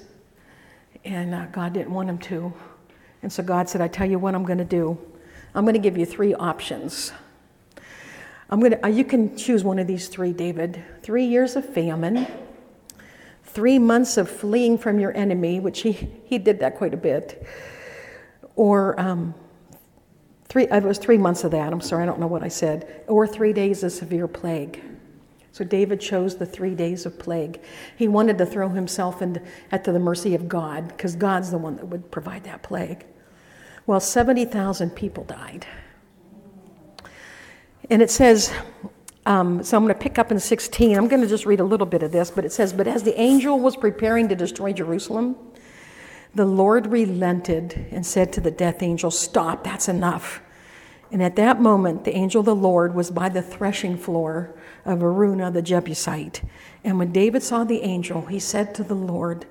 and 1.04 1.34
uh, 1.34 1.46
God 1.46 1.72
didn't 1.72 1.92
want 1.92 2.08
him 2.08 2.18
to. 2.18 2.52
And 3.24 3.32
so 3.32 3.42
God 3.42 3.68
said, 3.68 3.80
I 3.80 3.88
tell 3.88 4.08
you 4.08 4.20
what 4.20 4.36
I'm 4.36 4.44
going 4.44 4.58
to 4.58 4.64
do. 4.64 4.96
I'm 5.56 5.64
going 5.64 5.74
to 5.74 5.80
give 5.80 5.98
you 5.98 6.06
three 6.06 6.34
options. 6.34 7.12
I'm 8.48 8.60
going 8.60 8.72
to, 8.72 8.84
uh, 8.84 8.88
you 8.88 9.04
can 9.04 9.36
choose 9.36 9.64
one 9.64 9.80
of 9.80 9.88
these 9.88 10.06
three, 10.06 10.32
David. 10.32 10.84
Three 11.02 11.24
years 11.24 11.56
of 11.56 11.68
famine 11.68 12.28
three 13.56 13.78
months 13.78 14.18
of 14.18 14.28
fleeing 14.28 14.76
from 14.76 15.00
your 15.00 15.16
enemy, 15.16 15.60
which 15.60 15.80
he, 15.80 15.92
he 16.26 16.36
did 16.36 16.60
that 16.60 16.76
quite 16.76 16.92
a 16.92 16.96
bit, 16.96 17.42
or 18.54 19.00
um, 19.00 19.34
three, 20.44 20.64
it 20.64 20.82
was 20.82 20.98
three 20.98 21.16
months 21.16 21.42
of 21.42 21.52
that, 21.52 21.72
I'm 21.72 21.80
sorry, 21.80 22.02
I 22.02 22.06
don't 22.06 22.20
know 22.20 22.26
what 22.26 22.42
I 22.42 22.48
said, 22.48 23.04
or 23.08 23.26
three 23.26 23.54
days 23.54 23.82
of 23.82 23.92
severe 23.92 24.28
plague. 24.28 24.82
So 25.52 25.64
David 25.64 26.02
chose 26.02 26.36
the 26.36 26.44
three 26.44 26.74
days 26.74 27.06
of 27.06 27.18
plague. 27.18 27.62
He 27.96 28.08
wanted 28.08 28.36
to 28.36 28.44
throw 28.44 28.68
himself 28.68 29.22
into, 29.22 29.40
at 29.72 29.84
the 29.84 29.98
mercy 29.98 30.34
of 30.34 30.50
God 30.50 30.88
because 30.88 31.16
God's 31.16 31.50
the 31.50 31.56
one 31.56 31.76
that 31.76 31.86
would 31.86 32.10
provide 32.10 32.44
that 32.44 32.62
plague. 32.62 33.06
Well, 33.86 34.00
70,000 34.00 34.90
people 34.90 35.24
died. 35.24 35.66
And 37.88 38.02
it 38.02 38.10
says 38.10 38.52
um, 39.26 39.64
so 39.64 39.76
I'm 39.76 39.82
going 39.82 39.92
to 39.92 40.00
pick 40.00 40.20
up 40.20 40.30
in 40.30 40.38
16. 40.38 40.96
I'm 40.96 41.08
going 41.08 41.20
to 41.20 41.26
just 41.26 41.46
read 41.46 41.58
a 41.58 41.64
little 41.64 41.86
bit 41.86 42.04
of 42.04 42.12
this, 42.12 42.30
but 42.30 42.44
it 42.44 42.52
says, 42.52 42.72
But 42.72 42.86
as 42.86 43.02
the 43.02 43.20
angel 43.20 43.58
was 43.58 43.76
preparing 43.76 44.28
to 44.28 44.36
destroy 44.36 44.72
Jerusalem, 44.72 45.36
the 46.32 46.46
Lord 46.46 46.86
relented 46.86 47.88
and 47.90 48.06
said 48.06 48.32
to 48.34 48.40
the 48.40 48.52
death 48.52 48.84
angel, 48.84 49.10
Stop, 49.10 49.64
that's 49.64 49.88
enough. 49.88 50.40
And 51.10 51.22
at 51.22 51.34
that 51.36 51.60
moment, 51.60 52.04
the 52.04 52.14
angel 52.14 52.40
of 52.40 52.46
the 52.46 52.54
Lord 52.54 52.94
was 52.94 53.10
by 53.10 53.28
the 53.28 53.42
threshing 53.42 53.96
floor 53.96 54.54
of 54.84 55.00
Araunah 55.00 55.52
the 55.52 55.62
Jebusite. 55.62 56.42
And 56.84 56.96
when 56.96 57.10
David 57.10 57.42
saw 57.42 57.64
the 57.64 57.82
angel, 57.82 58.26
he 58.26 58.38
said 58.38 58.76
to 58.76 58.84
the 58.84 58.94
Lord, 58.94 59.46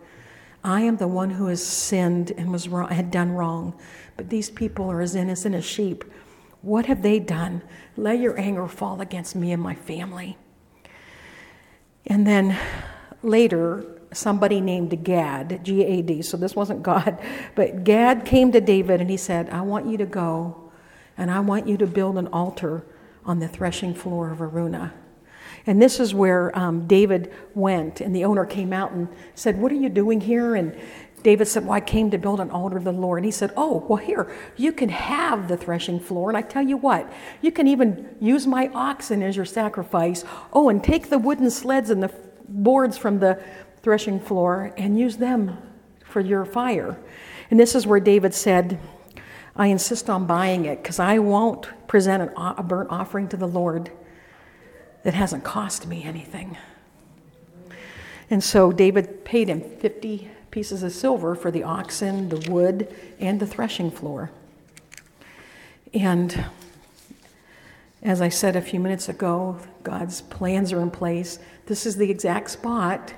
I 0.63 0.81
am 0.81 0.97
the 0.97 1.07
one 1.07 1.31
who 1.31 1.47
has 1.47 1.65
sinned 1.65 2.31
and 2.37 2.51
was 2.51 2.69
wrong, 2.69 2.89
had 2.89 3.11
done 3.11 3.31
wrong, 3.31 3.73
but 4.17 4.29
these 4.29 4.49
people 4.49 4.91
are 4.91 5.01
as 5.01 5.15
innocent 5.15 5.55
as 5.55 5.65
sheep. 5.65 6.03
What 6.61 6.85
have 6.87 7.01
they 7.01 7.19
done? 7.19 7.61
Let 7.95 8.19
your 8.19 8.39
anger 8.39 8.67
fall 8.67 9.01
against 9.01 9.35
me 9.35 9.51
and 9.51 9.61
my 9.61 9.75
family. 9.75 10.37
And 12.07 12.25
then 12.25 12.57
later, 13.21 13.85
somebody 14.11 14.61
named 14.61 15.03
Gad, 15.03 15.61
G 15.63 15.83
A 15.83 16.01
D, 16.01 16.21
so 16.21 16.37
this 16.37 16.55
wasn't 16.55 16.83
God, 16.83 17.19
but 17.55 17.83
Gad 17.83 18.25
came 18.25 18.51
to 18.51 18.61
David 18.61 19.01
and 19.01 19.09
he 19.09 19.17
said, 19.17 19.49
I 19.49 19.61
want 19.61 19.87
you 19.87 19.97
to 19.97 20.05
go 20.05 20.71
and 21.17 21.31
I 21.31 21.39
want 21.39 21.67
you 21.67 21.77
to 21.77 21.87
build 21.87 22.17
an 22.17 22.27
altar 22.27 22.85
on 23.25 23.39
the 23.39 23.47
threshing 23.47 23.93
floor 23.93 24.31
of 24.31 24.39
Araunah. 24.39 24.91
And 25.67 25.81
this 25.81 25.99
is 25.99 26.13
where 26.13 26.57
um, 26.57 26.85
David 26.85 27.33
went, 27.55 27.99
and 27.99 28.15
the 28.15 28.23
owner 28.23 28.45
came 28.45 28.71
out 28.71 28.91
and 28.91 29.07
said, 29.33 29.59
What 29.59 29.71
are 29.71 29.75
you 29.75 29.89
doing 29.89 30.21
here? 30.21 30.55
And 30.55 30.79
David 31.25 31.47
said, 31.47 31.63
Well, 31.63 31.73
I 31.73 31.81
came 31.81 32.11
to 32.11 32.19
build 32.19 32.39
an 32.39 32.51
altar 32.51 32.77
of 32.77 32.83
the 32.83 32.91
Lord. 32.91 33.17
And 33.17 33.25
he 33.25 33.31
said, 33.31 33.51
Oh, 33.57 33.83
well, 33.89 33.97
here, 33.97 34.31
you 34.57 34.71
can 34.71 34.89
have 34.89 35.47
the 35.47 35.57
threshing 35.57 35.99
floor. 35.99 36.29
And 36.29 36.37
I 36.37 36.43
tell 36.43 36.61
you 36.61 36.77
what, 36.77 37.11
you 37.41 37.51
can 37.51 37.67
even 37.67 38.15
use 38.21 38.45
my 38.45 38.69
oxen 38.75 39.23
as 39.23 39.35
your 39.35 39.43
sacrifice. 39.43 40.23
Oh, 40.53 40.69
and 40.69 40.83
take 40.83 41.09
the 41.09 41.17
wooden 41.17 41.49
sleds 41.49 41.89
and 41.89 42.03
the 42.03 42.13
boards 42.47 42.95
from 42.95 43.17
the 43.17 43.41
threshing 43.81 44.19
floor 44.19 44.71
and 44.77 44.99
use 44.99 45.17
them 45.17 45.57
for 46.03 46.19
your 46.19 46.45
fire. 46.45 46.95
And 47.49 47.59
this 47.59 47.73
is 47.73 47.87
where 47.87 47.99
David 47.99 48.35
said, 48.35 48.79
I 49.55 49.67
insist 49.67 50.11
on 50.11 50.27
buying 50.27 50.65
it 50.65 50.83
because 50.83 50.99
I 50.99 51.17
won't 51.17 51.67
present 51.87 52.21
an, 52.21 52.29
a 52.37 52.61
burnt 52.61 52.91
offering 52.91 53.29
to 53.29 53.37
the 53.37 53.47
Lord 53.47 53.91
that 55.01 55.15
hasn't 55.15 55.43
cost 55.43 55.87
me 55.87 56.03
anything. 56.03 56.55
And 58.29 58.43
so 58.43 58.71
David 58.71 59.25
paid 59.25 59.47
him 59.47 59.61
50 59.61 60.29
pieces 60.55 60.83
of 60.83 60.91
silver 60.93 61.35
for 61.35 61.51
the 61.51 61.63
oxen, 61.63 62.29
the 62.29 62.49
wood, 62.49 62.87
and 63.19 63.41
the 63.41 63.45
threshing 63.45 63.91
floor. 63.91 64.31
And 65.93 66.45
as 68.01 68.21
I 68.21 68.29
said 68.29 68.55
a 68.55 68.61
few 68.61 68.79
minutes 68.79 69.09
ago, 69.09 69.59
God's 69.83 70.21
plans 70.21 70.71
are 70.71 70.79
in 70.79 70.91
place. 70.91 71.39
This 71.65 71.85
is 71.85 71.97
the 71.97 72.09
exact 72.09 72.51
spot 72.51 73.13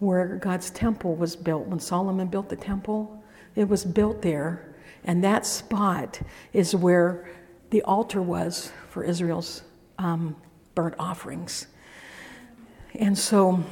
where 0.00 0.38
God's 0.38 0.70
temple 0.70 1.14
was 1.14 1.36
built. 1.36 1.68
When 1.68 1.78
Solomon 1.78 2.26
built 2.26 2.48
the 2.48 2.56
temple, 2.56 3.22
it 3.54 3.68
was 3.68 3.84
built 3.84 4.22
there. 4.22 4.74
And 5.04 5.22
that 5.22 5.46
spot 5.46 6.20
is 6.52 6.74
where 6.74 7.30
the 7.70 7.80
altar 7.82 8.20
was 8.20 8.72
for 8.90 9.04
Israel's 9.04 9.62
um, 9.98 10.34
burnt 10.74 10.96
offerings. 10.98 11.68
And 12.96 13.16
so 13.16 13.62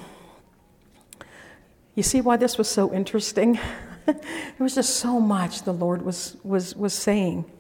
you 1.94 2.03
see 2.03 2.20
why 2.20 2.37
this 2.37 2.57
was 2.57 2.68
so 2.68 2.92
interesting? 2.92 3.59
there 4.07 4.16
was 4.59 4.74
just 4.74 4.96
so 4.96 5.20
much 5.20 5.62
the 5.62 5.72
Lord 5.72 6.03
was, 6.03 6.37
was, 6.42 6.74
was 6.76 6.94
saying. 6.94 7.50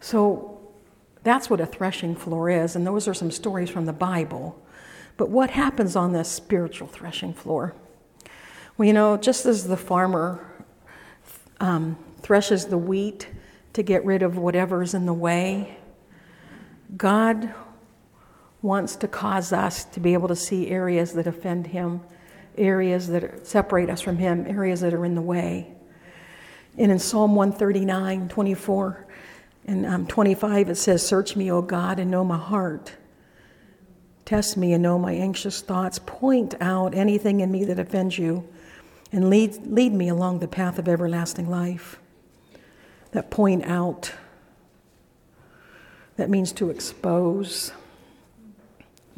So 0.00 0.60
that's 1.22 1.50
what 1.50 1.60
a 1.60 1.66
threshing 1.66 2.14
floor 2.14 2.48
is, 2.50 2.76
and 2.76 2.86
those 2.86 3.08
are 3.08 3.14
some 3.14 3.30
stories 3.30 3.70
from 3.70 3.86
the 3.86 3.92
Bible. 3.92 4.60
But 5.16 5.30
what 5.30 5.50
happens 5.50 5.96
on 5.96 6.12
this 6.12 6.28
spiritual 6.28 6.86
threshing 6.86 7.34
floor? 7.34 7.74
Well, 8.76 8.86
you 8.86 8.92
know, 8.92 9.16
just 9.16 9.44
as 9.44 9.66
the 9.66 9.76
farmer 9.76 10.46
um, 11.60 11.98
threshes 12.22 12.66
the 12.66 12.78
wheat 12.78 13.28
to 13.72 13.82
get 13.82 14.04
rid 14.04 14.22
of 14.22 14.38
whatever's 14.38 14.94
in 14.94 15.06
the 15.06 15.12
way, 15.12 15.76
God 16.96 17.52
wants 18.62 18.96
to 18.96 19.08
cause 19.08 19.52
us 19.52 19.84
to 19.84 20.00
be 20.00 20.14
able 20.14 20.28
to 20.28 20.36
see 20.36 20.68
areas 20.68 21.12
that 21.14 21.26
offend 21.26 21.68
Him, 21.68 22.00
areas 22.58 23.08
that 23.08 23.46
separate 23.46 23.90
us 23.90 24.00
from 24.00 24.18
Him, 24.18 24.46
areas 24.46 24.80
that 24.80 24.94
are 24.94 25.04
in 25.04 25.14
the 25.14 25.22
way. 25.22 25.72
And 26.76 26.92
in 26.92 26.98
Psalm 26.98 27.34
139, 27.34 28.28
24, 28.28 29.06
and 29.66 29.86
um, 29.86 30.06
25, 30.06 30.70
it 30.70 30.76
says, 30.76 31.06
Search 31.06 31.36
me, 31.36 31.50
O 31.50 31.60
God, 31.60 31.98
and 31.98 32.10
know 32.10 32.24
my 32.24 32.38
heart. 32.38 32.94
Test 34.24 34.56
me 34.56 34.72
and 34.72 34.82
know 34.82 34.98
my 34.98 35.12
anxious 35.12 35.60
thoughts. 35.60 35.98
Point 35.98 36.54
out 36.60 36.94
anything 36.94 37.40
in 37.40 37.50
me 37.50 37.64
that 37.64 37.78
offends 37.78 38.18
you, 38.18 38.48
and 39.10 39.30
lead, 39.30 39.56
lead 39.66 39.92
me 39.92 40.08
along 40.08 40.38
the 40.38 40.48
path 40.48 40.78
of 40.78 40.88
everlasting 40.88 41.48
life. 41.48 41.98
That 43.12 43.30
point 43.30 43.64
out, 43.64 44.12
that 46.16 46.28
means 46.28 46.52
to 46.52 46.70
expose 46.70 47.72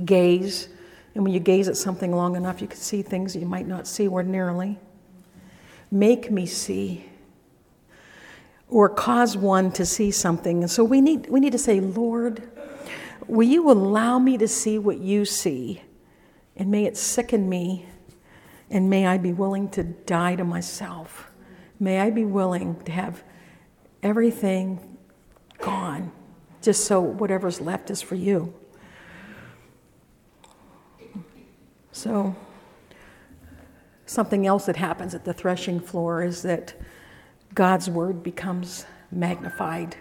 gaze. 0.04 0.68
And 1.14 1.24
when 1.24 1.32
you 1.32 1.40
gaze 1.40 1.68
at 1.68 1.76
something 1.76 2.12
long 2.12 2.36
enough, 2.36 2.60
you 2.60 2.68
can 2.68 2.78
see 2.78 3.02
things 3.02 3.34
you 3.34 3.46
might 3.46 3.66
not 3.66 3.86
see 3.86 4.06
ordinarily. 4.06 4.78
Make 5.90 6.30
me 6.30 6.46
see. 6.46 7.06
Or 8.68 8.88
cause 8.88 9.36
one 9.36 9.72
to 9.72 9.84
see 9.84 10.12
something. 10.12 10.62
And 10.62 10.70
so 10.70 10.84
we 10.84 11.00
need, 11.00 11.28
we 11.28 11.40
need 11.40 11.52
to 11.52 11.58
say, 11.58 11.80
Lord, 11.80 12.48
will 13.26 13.48
you 13.48 13.70
allow 13.70 14.18
me 14.18 14.38
to 14.38 14.46
see 14.46 14.78
what 14.78 14.98
you 14.98 15.24
see? 15.24 15.82
And 16.56 16.70
may 16.70 16.84
it 16.84 16.96
sicken 16.96 17.48
me. 17.48 17.86
And 18.70 18.88
may 18.88 19.06
I 19.06 19.18
be 19.18 19.32
willing 19.32 19.68
to 19.70 19.82
die 19.82 20.36
to 20.36 20.44
myself. 20.44 21.28
May 21.80 21.98
I 22.00 22.10
be 22.10 22.24
willing 22.24 22.80
to 22.84 22.92
have 22.92 23.24
everything 24.02 24.98
gone, 25.58 26.12
just 26.62 26.84
so 26.84 27.00
whatever's 27.00 27.60
left 27.60 27.90
is 27.90 28.00
for 28.00 28.14
you. 28.14 28.54
So, 32.02 32.34
something 34.06 34.46
else 34.46 34.64
that 34.64 34.76
happens 34.76 35.14
at 35.14 35.26
the 35.26 35.34
threshing 35.34 35.80
floor 35.80 36.22
is 36.22 36.40
that 36.44 36.72
God's 37.54 37.90
word 37.90 38.22
becomes 38.22 38.86
magnified. 39.12 39.96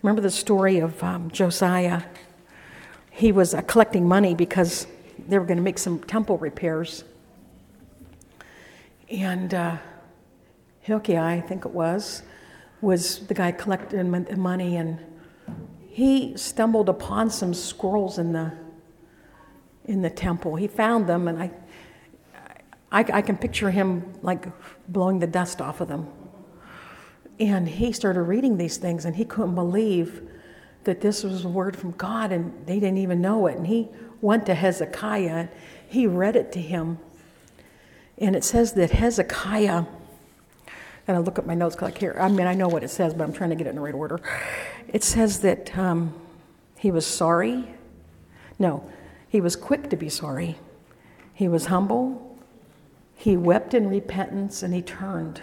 Remember 0.00 0.22
the 0.22 0.30
story 0.30 0.78
of 0.78 1.02
um, 1.02 1.32
Josiah? 1.32 2.02
He 3.10 3.32
was 3.32 3.52
uh, 3.52 3.62
collecting 3.62 4.06
money 4.06 4.36
because 4.36 4.86
they 5.26 5.36
were 5.36 5.44
going 5.44 5.56
to 5.56 5.62
make 5.64 5.78
some 5.78 5.98
temple 6.04 6.38
repairs. 6.38 7.02
And 9.10 9.52
uh, 9.52 9.78
Hilkiah, 10.82 11.24
I 11.24 11.40
think 11.40 11.64
it 11.64 11.72
was, 11.72 12.22
was 12.80 13.26
the 13.26 13.34
guy 13.34 13.50
collecting 13.50 14.12
the 14.12 14.36
money, 14.36 14.76
and 14.76 15.00
he 15.88 16.36
stumbled 16.36 16.88
upon 16.88 17.28
some 17.28 17.54
scrolls 17.54 18.18
in 18.18 18.32
the 18.32 18.52
in 19.84 20.02
the 20.02 20.10
temple. 20.10 20.56
He 20.56 20.66
found 20.66 21.06
them, 21.06 21.28
and 21.28 21.42
I, 21.42 21.50
I, 22.90 23.00
I 23.00 23.22
can 23.22 23.36
picture 23.36 23.70
him 23.70 24.14
like 24.22 24.46
blowing 24.88 25.18
the 25.18 25.26
dust 25.26 25.60
off 25.60 25.80
of 25.80 25.88
them. 25.88 26.08
And 27.40 27.68
he 27.68 27.92
started 27.92 28.22
reading 28.22 28.56
these 28.56 28.76
things, 28.76 29.04
and 29.04 29.16
he 29.16 29.24
couldn't 29.24 29.54
believe 29.54 30.22
that 30.84 31.00
this 31.00 31.24
was 31.24 31.44
a 31.44 31.48
word 31.48 31.76
from 31.76 31.92
God, 31.92 32.30
and 32.32 32.66
they 32.66 32.78
didn't 32.78 32.98
even 32.98 33.20
know 33.20 33.46
it. 33.46 33.56
And 33.56 33.66
he 33.66 33.88
went 34.20 34.46
to 34.46 34.54
Hezekiah, 34.54 35.28
and 35.28 35.48
he 35.88 36.06
read 36.06 36.36
it 36.36 36.52
to 36.52 36.60
him. 36.60 36.98
And 38.18 38.36
it 38.36 38.44
says 38.44 38.74
that 38.74 38.92
Hezekiah, 38.92 39.84
and 41.06 41.16
I 41.16 41.20
look 41.20 41.38
at 41.38 41.46
my 41.46 41.54
notes 41.54 41.80
like 41.82 41.98
here, 41.98 42.16
I 42.18 42.28
mean, 42.28 42.46
I 42.46 42.54
know 42.54 42.68
what 42.68 42.84
it 42.84 42.90
says, 42.90 43.12
but 43.12 43.24
I'm 43.24 43.32
trying 43.32 43.50
to 43.50 43.56
get 43.56 43.66
it 43.66 43.70
in 43.70 43.76
the 43.76 43.82
right 43.82 43.94
order. 43.94 44.20
It 44.88 45.02
says 45.02 45.40
that 45.40 45.76
um, 45.76 46.14
he 46.78 46.90
was 46.90 47.06
sorry. 47.06 47.74
No, 48.58 48.88
he 49.34 49.40
was 49.40 49.56
quick 49.56 49.90
to 49.90 49.96
be 49.96 50.08
sorry. 50.08 50.54
He 51.32 51.48
was 51.48 51.66
humble. 51.66 52.38
He 53.16 53.36
wept 53.36 53.74
in 53.74 53.88
repentance 53.88 54.62
and 54.62 54.72
he 54.72 54.80
turned. 54.80 55.42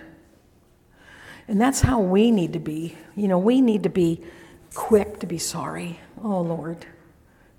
And 1.45 1.59
that's 1.59 1.81
how 1.81 1.99
we 1.99 2.31
need 2.31 2.53
to 2.53 2.59
be. 2.59 2.95
You 3.17 3.27
know, 3.27 3.37
we 3.37 3.59
need 3.59 3.83
to 3.83 3.89
be 3.89 4.23
quick 4.73 5.19
to 5.19 5.27
be 5.27 5.37
sorry. 5.37 5.99
Oh, 6.23 6.39
Lord, 6.39 6.85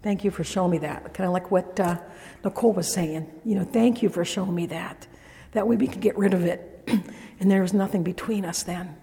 thank 0.02 0.24
you 0.24 0.30
for 0.30 0.42
showing 0.42 0.70
me 0.70 0.78
that. 0.78 1.12
Kind 1.12 1.26
of 1.26 1.34
like 1.34 1.50
what 1.50 1.78
uh, 1.78 1.98
Nicole 2.42 2.72
was 2.72 2.90
saying. 2.90 3.30
You 3.44 3.56
know, 3.56 3.64
thank 3.64 4.02
you 4.02 4.08
for 4.08 4.24
showing 4.24 4.54
me 4.54 4.64
that. 4.68 5.06
That 5.50 5.68
way 5.68 5.76
we 5.76 5.86
can 5.86 6.00
get 6.00 6.16
rid 6.16 6.32
of 6.32 6.46
it. 6.46 6.82
and 7.40 7.50
there 7.50 7.60
was 7.60 7.74
nothing 7.74 8.02
between 8.02 8.46
us 8.46 8.62
then. 8.62 8.96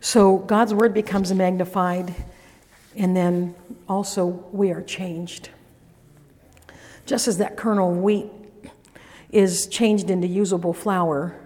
So 0.00 0.38
God's 0.38 0.72
word 0.72 0.94
becomes 0.94 1.34
magnified, 1.34 2.14
and 2.94 3.16
then 3.16 3.56
also 3.88 4.26
we 4.52 4.70
are 4.70 4.80
changed. 4.80 5.48
Just 7.06 7.28
as 7.28 7.38
that 7.38 7.56
kernel 7.56 7.92
of 7.92 7.98
wheat 7.98 8.26
is 9.30 9.66
changed 9.66 10.10
into 10.10 10.26
usable 10.26 10.72
flour, 10.72 11.38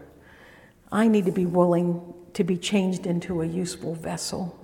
I 0.93 1.09
need 1.09 1.25
to 1.27 1.33
be 1.33 1.47
willing 1.47 2.15
to 2.35 2.45
be 2.45 2.57
changed 2.57 3.07
into 3.07 3.43
a 3.43 3.47
useful 3.47 3.95
vessel. 3.95 4.59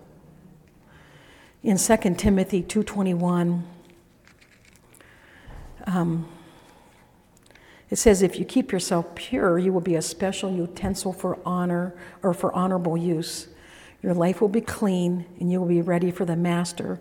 In 1.62 1.78
2 1.78 1.96
Timothy 2.14 2.62
2.21, 2.62 3.62
um, 5.86 6.28
it 7.90 7.96
says, 7.96 8.22
if 8.22 8.38
you 8.38 8.44
keep 8.44 8.70
yourself 8.70 9.14
pure, 9.14 9.58
you 9.58 9.72
will 9.72 9.80
be 9.80 9.94
a 9.94 10.02
special 10.02 10.50
utensil 10.50 11.12
for 11.12 11.38
honor 11.44 11.94
or 12.22 12.34
for 12.34 12.52
honorable 12.54 12.96
use. 12.96 13.48
Your 14.02 14.14
life 14.14 14.40
will 14.40 14.48
be 14.48 14.60
clean 14.60 15.26
and 15.40 15.50
you 15.50 15.60
will 15.60 15.68
be 15.68 15.80
ready 15.80 16.10
for 16.10 16.24
the 16.24 16.36
master 16.36 17.00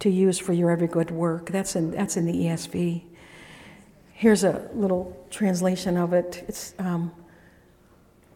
to 0.00 0.10
use 0.10 0.38
for 0.38 0.52
your 0.52 0.70
every 0.70 0.88
good 0.88 1.10
work. 1.10 1.50
That's 1.50 1.76
in, 1.76 1.92
that's 1.92 2.16
in 2.16 2.26
the 2.26 2.32
ESV. 2.32 3.02
Here's 4.22 4.44
a 4.44 4.70
little 4.72 5.16
translation 5.30 5.96
of 5.96 6.12
it. 6.12 6.44
It's 6.46 6.74
um, 6.78 7.10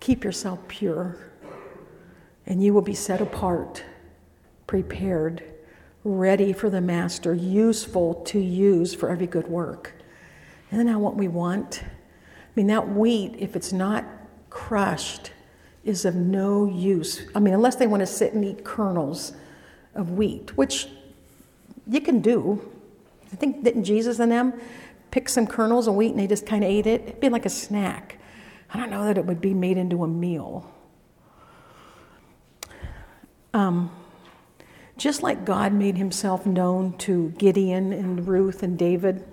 keep 0.01 0.25
yourself 0.25 0.59
pure, 0.67 1.17
and 2.45 2.61
you 2.61 2.75
will 2.75 2.83
be 2.83 2.93
set 2.93 3.21
apart, 3.21 3.85
prepared, 4.67 5.45
ready 6.03 6.53
for 6.53 6.71
the 6.71 6.81
master, 6.81 7.35
useful 7.35 8.15
to 8.25 8.41
use 8.41 8.97
for 8.97 9.11
every 9.11 9.29
good 9.29 9.47
work. 9.47 9.93
Isn't 10.73 10.87
that 10.87 10.99
what 10.99 11.15
we 11.15 11.29
want? 11.29 11.85
I 11.85 12.51
mean, 12.57 12.67
that 12.67 12.89
wheat, 12.89 13.37
if 13.39 13.55
it's 13.55 13.73
not 13.73 14.05
crushed, 14.51 15.31
is 15.85 16.05
of 16.05 16.17
no 16.17 16.67
use. 16.67 17.29
I 17.33 17.39
mean, 17.39 17.55
unless 17.55 17.77
they 17.77 17.87
want 17.87 18.01
to 18.01 18.09
sit 18.09 18.33
and 18.33 18.45
eat 18.45 18.65
kernels 18.65 19.35
of 19.95 20.11
wheat, 20.11 20.57
which 20.57 20.89
you 21.87 22.01
can 22.01 22.23
do. 22.23 22.73
I 23.33 23.37
think, 23.37 23.63
didn't 23.63 23.85
Jesus 23.85 24.19
and 24.19 24.33
them? 24.33 24.53
Pick 25.17 25.31
some 25.31 25.47
kernels 25.47 25.89
of 25.89 25.95
wheat 25.95 26.11
and 26.11 26.19
they 26.19 26.27
just 26.27 26.45
kind 26.45 26.63
of 26.63 26.69
ate 26.69 26.87
it. 26.87 27.01
It'd 27.07 27.21
be 27.21 27.31
like 27.31 27.47
a 27.47 27.49
snack. 27.49 28.19
I 28.69 28.77
don't 28.77 28.91
know 28.91 29.07
that 29.07 29.17
it 29.17 29.25
would 29.25 29.41
be 29.41 29.55
made 29.55 29.79
into 29.79 30.05
a 30.05 30.07
meal. 30.07 30.71
Um, 33.55 33.91
just 34.99 35.23
like 35.23 35.47
God 35.47 35.73
made 35.73 35.97
himself 35.97 36.45
known 36.45 36.99
to 36.99 37.31
Gideon 37.39 37.95
and 37.95 38.29
Ruth 38.29 38.63
and 38.63 38.79
David, 38.79 39.25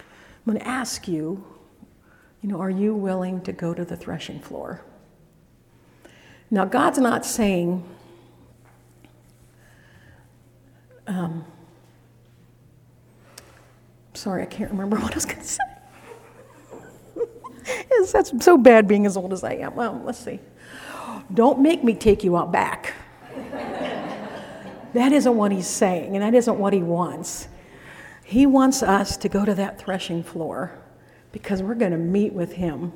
I'm 0.00 0.04
going 0.44 0.58
to 0.58 0.66
ask 0.66 1.06
you, 1.06 1.46
you 2.42 2.48
know, 2.48 2.60
are 2.60 2.68
you 2.68 2.92
willing 2.92 3.42
to 3.42 3.52
go 3.52 3.74
to 3.74 3.84
the 3.84 3.96
threshing 3.96 4.40
floor? 4.40 4.82
Now, 6.50 6.64
God's 6.64 6.98
not 6.98 7.24
saying, 7.24 7.88
um, 11.06 11.44
Sorry, 14.16 14.42
I 14.42 14.46
can't 14.46 14.70
remember 14.70 14.96
what 15.00 15.12
I 15.12 15.14
was 15.14 15.26
going 15.26 15.38
to 15.38 15.44
say. 15.44 15.62
that's 18.12 18.44
so 18.44 18.56
bad 18.56 18.88
being 18.88 19.06
as 19.06 19.16
old 19.16 19.32
as 19.32 19.44
I 19.44 19.54
am. 19.54 19.74
Well, 19.74 20.00
let's 20.04 20.18
see. 20.18 20.40
Don't 21.32 21.60
make 21.60 21.82
me 21.84 21.94
take 21.94 22.24
you 22.24 22.36
out 22.36 22.52
back. 22.52 22.94
that 24.94 25.12
isn't 25.12 25.36
what 25.36 25.52
he's 25.52 25.66
saying, 25.66 26.14
and 26.14 26.22
that 26.22 26.34
isn't 26.34 26.58
what 26.58 26.72
he 26.72 26.82
wants. 26.82 27.48
He 28.24 28.46
wants 28.46 28.82
us 28.82 29.16
to 29.18 29.28
go 29.28 29.44
to 29.44 29.54
that 29.54 29.78
threshing 29.78 30.22
floor 30.22 30.78
because 31.32 31.62
we're 31.62 31.74
going 31.74 31.92
to 31.92 31.98
meet 31.98 32.32
with 32.32 32.52
him. 32.52 32.92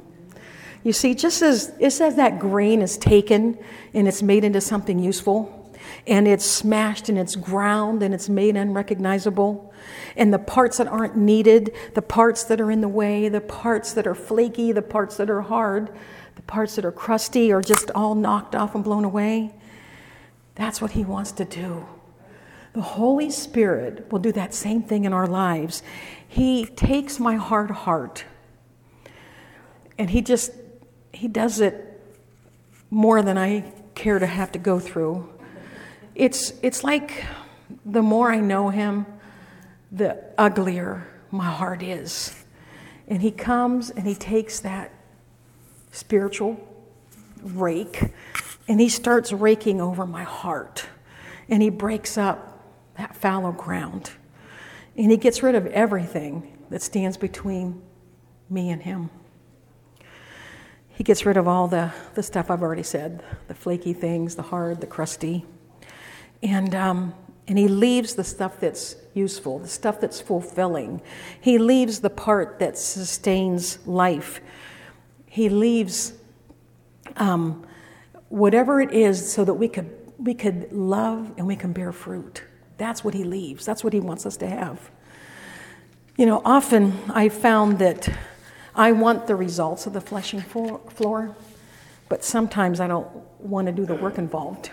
You 0.83 0.93
see, 0.93 1.15
just 1.15 1.43
as 1.43 1.73
it 1.79 1.91
says 1.91 2.17
that 2.17 2.39
grain 2.39 2.81
is 2.81 2.97
taken 2.97 3.59
and 3.93 4.09
it's 4.09 4.23
made 4.23 4.45
into 4.45 4.61
something 4.61 4.99
useful, 4.99 5.60
and 6.07 6.27
it's 6.27 6.45
smashed 6.45 7.09
and 7.09 7.19
it's 7.19 7.37
ground 7.37 8.03
and 8.03 8.15
it's 8.15 8.29
made 8.29 8.57
unrecognizable. 8.57 9.73
And 10.17 10.33
the 10.33 10.39
parts 10.39 10.79
that 10.79 10.89
aren't 10.89 11.17
needed, 11.17 11.75
the 11.95 12.03
parts 12.03 12.45
that 12.45 12.61
are 12.61 12.71
in 12.71 12.81
the 12.81 12.89
way, 12.89 13.29
the 13.29 13.41
parts 13.41 13.93
that 13.95 14.07
are 14.07 14.15
flaky, 14.15 14.73
the 14.73 14.83
parts 14.83 15.17
that 15.17 15.31
are 15.31 15.43
hard, 15.43 15.91
the 16.37 16.43
parts 16.43 16.77
that 16.77 16.85
are 16.85 16.93
crusty 16.93 17.53
or 17.53 17.61
just 17.61 17.91
all 17.93 18.15
knocked 18.15 18.55
off 18.55 18.75
and 18.75 18.85
blown 18.85 19.05
away. 19.05 19.55
That's 20.55 20.81
what 20.81 20.93
He 20.93 21.05
wants 21.05 21.33
to 21.33 21.45
do. 21.45 21.87
The 22.73 22.83
Holy 22.83 23.31
Spirit 23.31 24.11
will 24.13 24.21
do 24.21 24.33
that 24.33 24.55
same 24.55 24.83
thing 24.83 25.05
in 25.05 25.13
our 25.13 25.27
lives. 25.27 25.83
He 26.27 26.67
takes 26.67 27.19
my 27.19 27.37
hard 27.37 27.71
heart 27.71 28.25
and 29.99 30.11
He 30.11 30.23
just, 30.23 30.53
He 31.13 31.29
does 31.29 31.61
it 31.61 31.87
more 32.91 33.23
than 33.23 33.39
I 33.39 33.73
care 33.95 34.19
to 34.19 34.27
have 34.27 34.53
to 34.53 34.59
go 34.59 34.79
through. 34.79 35.29
It's, 36.21 36.53
it's 36.61 36.85
like 36.85 37.25
the 37.87 38.03
more 38.03 38.31
I 38.31 38.41
know 38.41 38.69
Him, 38.69 39.07
the 39.91 40.23
uglier 40.37 41.09
my 41.31 41.47
heart 41.47 41.83
is. 41.83 42.45
And 43.09 43.23
He 43.23 43.31
comes 43.31 43.89
and 43.89 44.07
He 44.07 44.15
takes 44.15 44.61
that 44.61 44.93
spiritual 45.93 46.61
rake 47.43 48.13
and 48.69 48.79
He 48.79 48.91
starts 48.91 49.33
raking 49.33 49.81
over 49.81 50.05
my 50.05 50.25
heart. 50.25 50.85
And 51.49 51.63
He 51.63 51.71
breaks 51.71 52.19
up 52.19 52.67
that 52.99 53.17
fallow 53.17 53.53
ground. 53.53 54.11
And 54.99 55.11
He 55.11 55.17
gets 55.17 55.43
rid 55.43 55.55
of 55.55 55.69
everything 55.69 56.55
that 56.69 56.83
stands 56.83 57.17
between 57.17 57.81
me 58.51 58.69
and 58.69 58.83
Him. 58.83 59.09
He 60.91 61.03
gets 61.03 61.25
rid 61.25 61.39
of 61.39 61.49
all 61.49 61.67
the, 61.67 61.95
the 62.15 62.23
stuff 62.23 62.51
I've 62.51 62.61
already 62.61 62.83
said 62.83 63.25
the 63.49 63.55
flaky 63.55 63.95
things, 63.95 64.35
the 64.35 64.43
hard, 64.43 64.83
the 64.83 64.87
crusty. 64.87 65.47
And, 66.43 66.75
um, 66.75 67.15
and 67.47 67.59
he 67.59 67.69
leaves 67.69 68.15
the 68.15 68.25
stuff 68.25 68.61
that's 68.61 68.97
useful, 69.15 69.59
the 69.59 69.69
stuff 69.69 70.01
that's 70.01 70.21
fulfilling. 70.21 71.03
He 71.41 71.59
leaves 71.59 72.01
the 72.01 72.11
part 72.11 72.59
that 72.61 72.79
sustains 72.79 73.85
life. 73.87 74.41
He 75.27 75.49
leaves 75.49 76.15
um, 77.17 77.67
whatever 78.29 78.81
it 78.81 78.93
is 78.93 79.31
so 79.33 79.45
that 79.45 79.55
we 79.55 79.69
could, 79.69 79.91
we 80.19 80.35
could 80.35 80.73
love 80.73 81.33
and 81.37 81.47
we 81.47 81.57
can 81.57 81.73
bear 81.73 81.93
fruit. 81.93 82.45
That's 82.79 83.05
what 83.05 83.15
he 83.15 83.25
leaves. 83.25 83.67
That's 83.67 83.85
what 83.85 83.93
he 83.93 84.01
wants 84.01 84.25
us 84.25 84.37
to 84.39 84.47
have. 84.47 84.91
You 86.17 86.27
know, 86.27 86.41
often 86.45 86.99
I 87.11 87.29
found 87.29 87.79
that 87.79 88.09
I 88.75 88.93
want 88.93 89.27
the 89.27 89.37
results 89.37 89.87
of 89.87 89.93
the 89.93 90.01
threshing 90.01 90.41
floor, 90.41 91.37
but 92.09 92.25
sometimes 92.25 92.81
I 92.81 92.87
don't 92.87 93.09
want 93.41 93.67
to 93.67 93.73
do 93.73 93.85
the 93.85 93.95
work 93.95 94.19
involved. 94.19 94.71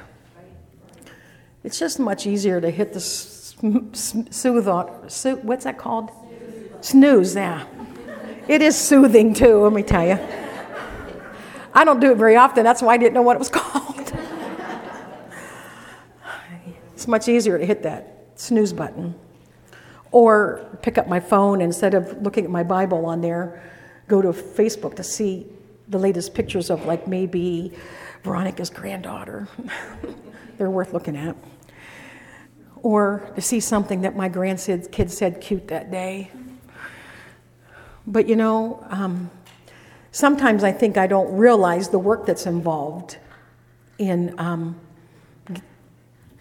It's 1.63 1.79
just 1.79 1.99
much 1.99 2.27
easier 2.27 2.61
to 2.61 2.69
hit 2.69 2.93
the 2.93 2.99
soothe 2.99 4.67
on, 4.67 4.85
what's 5.43 5.63
that 5.63 5.77
called? 5.77 6.11
Snooze, 6.81 7.35
yeah. 7.35 7.65
It 8.47 8.61
is 8.61 8.77
soothing 8.77 9.33
too, 9.33 9.63
let 9.63 9.73
me 9.73 9.83
tell 9.83 10.07
you. 10.07 10.19
I 11.73 11.83
don't 11.83 11.99
do 11.99 12.11
it 12.11 12.17
very 12.17 12.35
often, 12.35 12.63
that's 12.63 12.81
why 12.81 12.93
I 12.93 12.97
didn't 12.97 13.13
know 13.13 13.21
what 13.21 13.35
it 13.35 13.39
was 13.39 13.49
called. 13.53 14.13
it's 16.93 17.07
much 17.07 17.27
easier 17.27 17.57
to 17.57 17.65
hit 17.65 17.83
that 17.83 18.27
snooze 18.35 18.73
button. 18.73 19.15
Or 20.11 20.77
pick 20.81 20.97
up 20.97 21.07
my 21.07 21.19
phone 21.19 21.61
instead 21.61 21.93
of 21.93 22.21
looking 22.21 22.45
at 22.45 22.49
my 22.49 22.63
Bible 22.63 23.05
on 23.05 23.21
there 23.21 23.61
go 24.07 24.21
to 24.21 24.29
Facebook 24.29 24.95
to 24.95 25.03
see 25.03 25.47
the 25.89 25.99
latest 25.99 26.33
pictures 26.33 26.69
of, 26.69 26.85
like, 26.85 27.07
maybe 27.07 27.73
Veronica's 28.23 28.69
granddaughter. 28.69 29.47
They're 30.57 30.69
worth 30.69 30.93
looking 30.93 31.15
at. 31.15 31.35
Or 32.83 33.31
to 33.35 33.41
see 33.41 33.59
something 33.59 34.01
that 34.01 34.15
my 34.15 34.29
grandkid 34.29 35.09
said 35.09 35.41
cute 35.41 35.67
that 35.67 35.91
day. 35.91 36.31
But 38.05 38.29
you 38.29 38.37
know, 38.37 38.85
um, 38.89 39.29
sometimes 40.11 40.63
I 40.63 40.71
think 40.71 40.97
I 40.97 41.07
don't 41.07 41.35
realize 41.35 41.89
the 41.89 41.99
work 41.99 42.25
that's 42.25 42.45
involved 42.45 43.17
in, 43.97 44.33
um, 44.39 44.79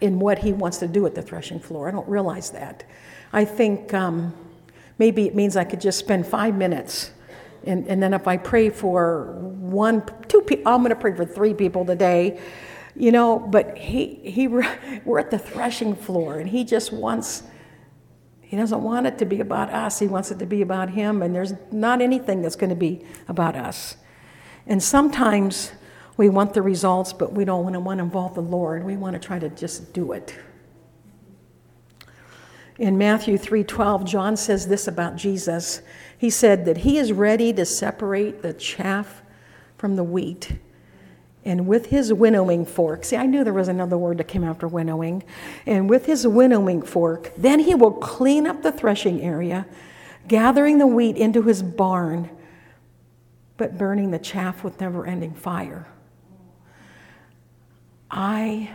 in 0.01 0.19
what 0.21 0.39
he 0.39 0.53
wants 0.53 0.79
to 0.79 0.89
do 0.89 1.05
at 1.07 1.15
the 1.15 1.23
threshing 1.23 1.59
floor. 1.59 1.89
I 1.89 1.91
don't 1.91 2.09
realize 2.09 2.51
that. 2.51 2.85
I 3.33 3.45
think 3.45 3.93
um, 3.93 4.33
maybe 4.99 5.27
it 5.27 5.35
means 5.35 5.57
I 5.57 5.65
could 5.65 5.81
just 5.81 5.99
spend 5.99 6.27
five 6.27 6.55
minutes 6.55 7.11
and, 7.67 7.87
and 7.89 8.03
then 8.03 8.15
if 8.15 8.29
I 8.29 8.37
pray 8.37 8.71
for 8.71 9.33
one, 9.41 10.05
two 10.29 10.41
people, 10.41 10.73
I'm 10.73 10.81
going 10.81 10.91
to 10.91 10.97
pray 10.97 11.15
for 11.15 11.27
three 11.27 11.53
people 11.53 11.85
today, 11.85 12.41
you 12.95 13.11
know, 13.11 13.39
but 13.39 13.77
he, 13.77 14.15
he, 14.25 14.49
we're 15.05 15.19
at 15.19 15.31
the 15.31 15.39
threshing 15.39 15.95
floor 15.95 16.39
and 16.39 16.49
he 16.49 16.65
just 16.65 16.93
wants, 16.93 17.43
he 18.41 18.57
doesn't 18.57 18.83
want 18.83 19.07
it 19.07 19.19
to 19.19 19.25
be 19.25 19.41
about 19.41 19.71
us. 19.71 19.99
He 19.99 20.07
wants 20.07 20.31
it 20.31 20.39
to 20.39 20.47
be 20.47 20.63
about 20.63 20.91
him. 20.91 21.23
And 21.23 21.35
there's 21.35 21.55
not 21.73 22.01
anything 22.01 22.43
that's 22.43 22.57
going 22.57 22.71
to 22.71 22.77
be 22.77 23.05
about 23.27 23.57
us. 23.57 23.97
And 24.67 24.83
sometimes 24.83 25.73
we 26.17 26.29
want 26.29 26.55
the 26.55 26.63
results, 26.63 27.13
but 27.13 27.33
we 27.33 27.45
don't 27.45 27.65
want 27.65 27.75
to, 27.75 27.81
want 27.81 27.99
to 27.99 28.05
involve 28.05 28.35
the 28.35 28.43
Lord. 28.43 28.85
We 28.85 28.97
want 28.97 29.15
to 29.15 29.19
try 29.19 29.39
to 29.39 29.49
just 29.49 29.93
do 29.93 30.13
it. 30.13 30.35
In 32.79 32.99
Matthew 32.99 33.39
3:12, 33.39 34.05
John 34.05 34.37
says 34.37 34.67
this 34.67 34.87
about 34.87 35.17
Jesus. 35.17 35.81
He 36.19 36.31
said 36.31 36.65
that 36.65 36.79
he 36.79 36.99
is 36.99 37.13
ready 37.13 37.53
to 37.53 37.65
separate 37.65 38.43
the 38.43 38.53
chaff 38.53 39.23
from 39.77 39.97
the 39.97 40.05
wheat. 40.05 40.57
And 41.45 41.67
with 41.67 41.87
his 41.87 42.13
winnowing 42.13 42.67
fork, 42.67 43.05
see, 43.05 43.17
I 43.17 43.27
knew 43.27 43.45
there 43.45 43.53
was 43.53 43.69
another 43.69 43.97
word 43.97 44.19
that 44.19 44.27
came 44.27 44.43
after 44.43 44.67
winnowing. 44.67 45.23
And 45.65 45.89
with 45.89 46.07
his 46.07 46.27
winnowing 46.27 46.83
fork, 46.83 47.33
then 47.37 47.61
he 47.61 47.75
will 47.75 47.93
clean 47.93 48.47
up 48.47 48.63
the 48.63 48.73
threshing 48.73 49.21
area, 49.21 49.67
gathering 50.27 50.79
the 50.79 50.87
wheat 50.87 51.17
into 51.17 51.43
his 51.43 51.63
barn, 51.63 52.31
but 53.57 53.79
burning 53.79 54.11
the 54.11 54.19
chaff 54.19 54.65
with 54.65 54.81
never 54.81 55.07
ending 55.07 55.35
fire. 55.35 55.87
I, 58.11 58.71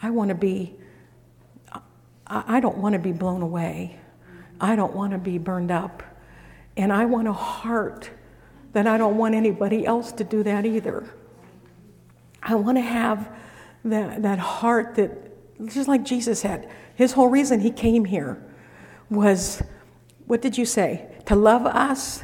I 0.00 0.10
want 0.10 0.30
to 0.30 0.34
be, 0.34 0.74
I 2.26 2.60
don't 2.60 2.78
want 2.78 2.94
to 2.94 2.98
be 2.98 3.12
blown 3.12 3.42
away. 3.42 3.98
I 4.60 4.76
don't 4.76 4.94
want 4.94 5.12
to 5.12 5.18
be 5.18 5.38
burned 5.38 5.70
up. 5.70 6.02
And 6.76 6.92
I 6.92 7.04
want 7.06 7.28
a 7.28 7.32
heart 7.32 8.10
that 8.72 8.86
I 8.86 8.98
don't 8.98 9.16
want 9.16 9.34
anybody 9.34 9.84
else 9.84 10.12
to 10.12 10.24
do 10.24 10.42
that 10.42 10.64
either. 10.64 11.08
I 12.42 12.54
want 12.54 12.78
to 12.78 12.82
have 12.82 13.28
that, 13.84 14.22
that 14.22 14.38
heart 14.38 14.94
that, 14.96 15.10
just 15.66 15.88
like 15.88 16.04
Jesus 16.04 16.42
had, 16.42 16.68
his 16.94 17.12
whole 17.12 17.28
reason 17.28 17.60
he 17.60 17.70
came 17.70 18.04
here 18.04 18.42
was 19.10 19.62
what 20.26 20.42
did 20.42 20.58
you 20.58 20.66
say? 20.66 21.06
To 21.26 21.34
love 21.34 21.64
us 21.66 22.22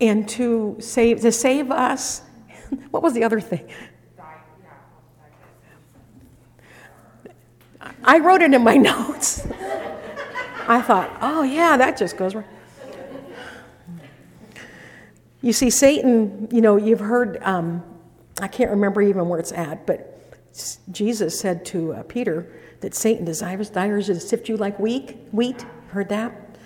and 0.00 0.28
to 0.30 0.76
save, 0.80 1.20
to 1.20 1.32
save 1.32 1.70
us. 1.70 2.22
what 2.90 3.02
was 3.02 3.14
the 3.14 3.24
other 3.24 3.40
thing? 3.40 3.68
I 8.04 8.18
wrote 8.18 8.42
it 8.42 8.52
in 8.52 8.62
my 8.62 8.76
notes. 8.90 9.46
I 10.68 10.82
thought, 10.82 11.16
oh, 11.22 11.42
yeah, 11.42 11.78
that 11.78 11.96
just 11.96 12.18
goes 12.18 12.34
right. 12.34 12.46
You 15.40 15.52
see, 15.54 15.70
Satan, 15.70 16.48
you 16.52 16.60
know, 16.60 16.76
you've 16.76 17.00
heard, 17.00 17.42
um, 17.42 17.82
I 18.40 18.48
can't 18.48 18.70
remember 18.70 19.00
even 19.00 19.28
where 19.28 19.40
it's 19.40 19.52
at, 19.52 19.86
but 19.86 20.14
Jesus 20.92 21.38
said 21.38 21.64
to 21.66 21.94
uh, 21.94 22.02
Peter 22.02 22.52
that 22.80 22.94
Satan 22.94 23.24
desires, 23.24 23.68
desires 23.68 24.06
to 24.06 24.20
sift 24.20 24.48
you 24.48 24.58
like 24.58 24.78
wheat. 24.78 25.16
Wheat, 25.32 25.64
heard 25.90 26.10
that? 26.10 26.58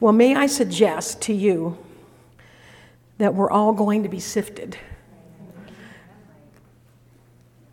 Well, 0.00 0.14
may 0.14 0.34
I 0.34 0.46
suggest 0.46 1.20
to 1.22 1.34
you 1.34 1.76
that 3.18 3.34
we're 3.34 3.50
all 3.50 3.72
going 3.72 4.04
to 4.04 4.08
be 4.08 4.20
sifted. 4.20 4.78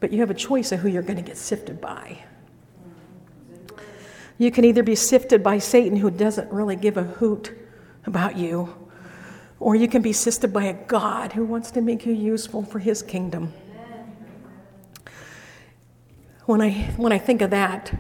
But 0.01 0.11
you 0.11 0.19
have 0.19 0.31
a 0.31 0.35
choice 0.35 0.71
of 0.71 0.79
who 0.79 0.89
you're 0.89 1.01
going 1.01 1.17
to 1.17 1.23
get 1.23 1.37
sifted 1.37 1.79
by. 1.79 2.25
You 4.41 4.49
can 4.49 4.65
either 4.65 4.81
be 4.81 4.95
sifted 4.95 5.43
by 5.43 5.59
Satan, 5.59 5.97
who 5.97 6.09
doesn't 6.09 6.51
really 6.51 6.75
give 6.75 6.97
a 6.97 7.03
hoot 7.03 7.55
about 8.07 8.37
you, 8.37 8.75
or 9.59 9.75
you 9.75 9.87
can 9.87 10.01
be 10.01 10.13
sifted 10.13 10.51
by 10.51 10.63
a 10.63 10.73
God 10.73 11.33
who 11.33 11.45
wants 11.45 11.69
to 11.69 11.79
make 11.79 12.07
you 12.07 12.13
useful 12.13 12.63
for 12.63 12.79
his 12.79 13.03
kingdom. 13.03 13.53
When 16.47 16.59
I, 16.59 16.71
when 16.97 17.11
I 17.11 17.19
think 17.19 17.43
of 17.43 17.51
that, 17.51 17.93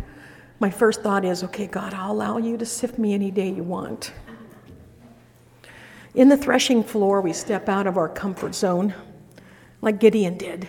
my 0.59 0.71
first 0.71 1.03
thought 1.03 1.23
is 1.25 1.43
okay, 1.43 1.67
God, 1.67 1.93
I'll 1.93 2.11
allow 2.11 2.39
you 2.39 2.57
to 2.57 2.65
sift 2.65 2.97
me 2.97 3.13
any 3.13 3.29
day 3.29 3.51
you 3.51 3.61
want. 3.61 4.11
In 6.15 6.27
the 6.27 6.37
threshing 6.37 6.83
floor, 6.83 7.21
we 7.21 7.33
step 7.33 7.69
out 7.69 7.85
of 7.85 7.97
our 7.97 8.09
comfort 8.09 8.55
zone 8.55 8.95
like 9.79 9.99
Gideon 9.99 10.39
did 10.39 10.67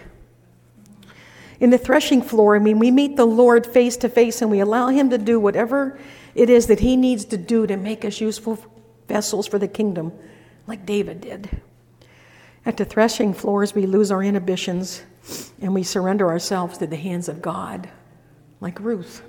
in 1.62 1.70
the 1.70 1.78
threshing 1.78 2.22
floor, 2.22 2.56
I 2.56 2.58
mean, 2.58 2.80
we 2.80 2.90
meet 2.90 3.16
the 3.16 3.24
Lord 3.24 3.64
face 3.64 3.96
to 3.98 4.08
face 4.08 4.42
and 4.42 4.50
we 4.50 4.58
allow 4.58 4.88
Him 4.88 5.10
to 5.10 5.16
do 5.16 5.38
whatever 5.38 5.96
it 6.34 6.50
is 6.50 6.66
that 6.66 6.80
He 6.80 6.96
needs 6.96 7.24
to 7.26 7.36
do 7.36 7.68
to 7.68 7.76
make 7.76 8.04
us 8.04 8.20
useful 8.20 8.58
vessels 9.06 9.46
for 9.46 9.60
the 9.60 9.68
kingdom, 9.68 10.12
like 10.66 10.84
David 10.84 11.20
did. 11.20 11.62
At 12.66 12.78
the 12.78 12.84
threshing 12.84 13.32
floors, 13.32 13.76
we 13.76 13.86
lose 13.86 14.10
our 14.10 14.24
inhibitions 14.24 15.04
and 15.60 15.72
we 15.72 15.84
surrender 15.84 16.28
ourselves 16.30 16.78
to 16.78 16.86
the 16.88 16.96
hands 16.96 17.28
of 17.28 17.40
God, 17.40 17.88
like 18.60 18.80
Ruth. 18.80 19.22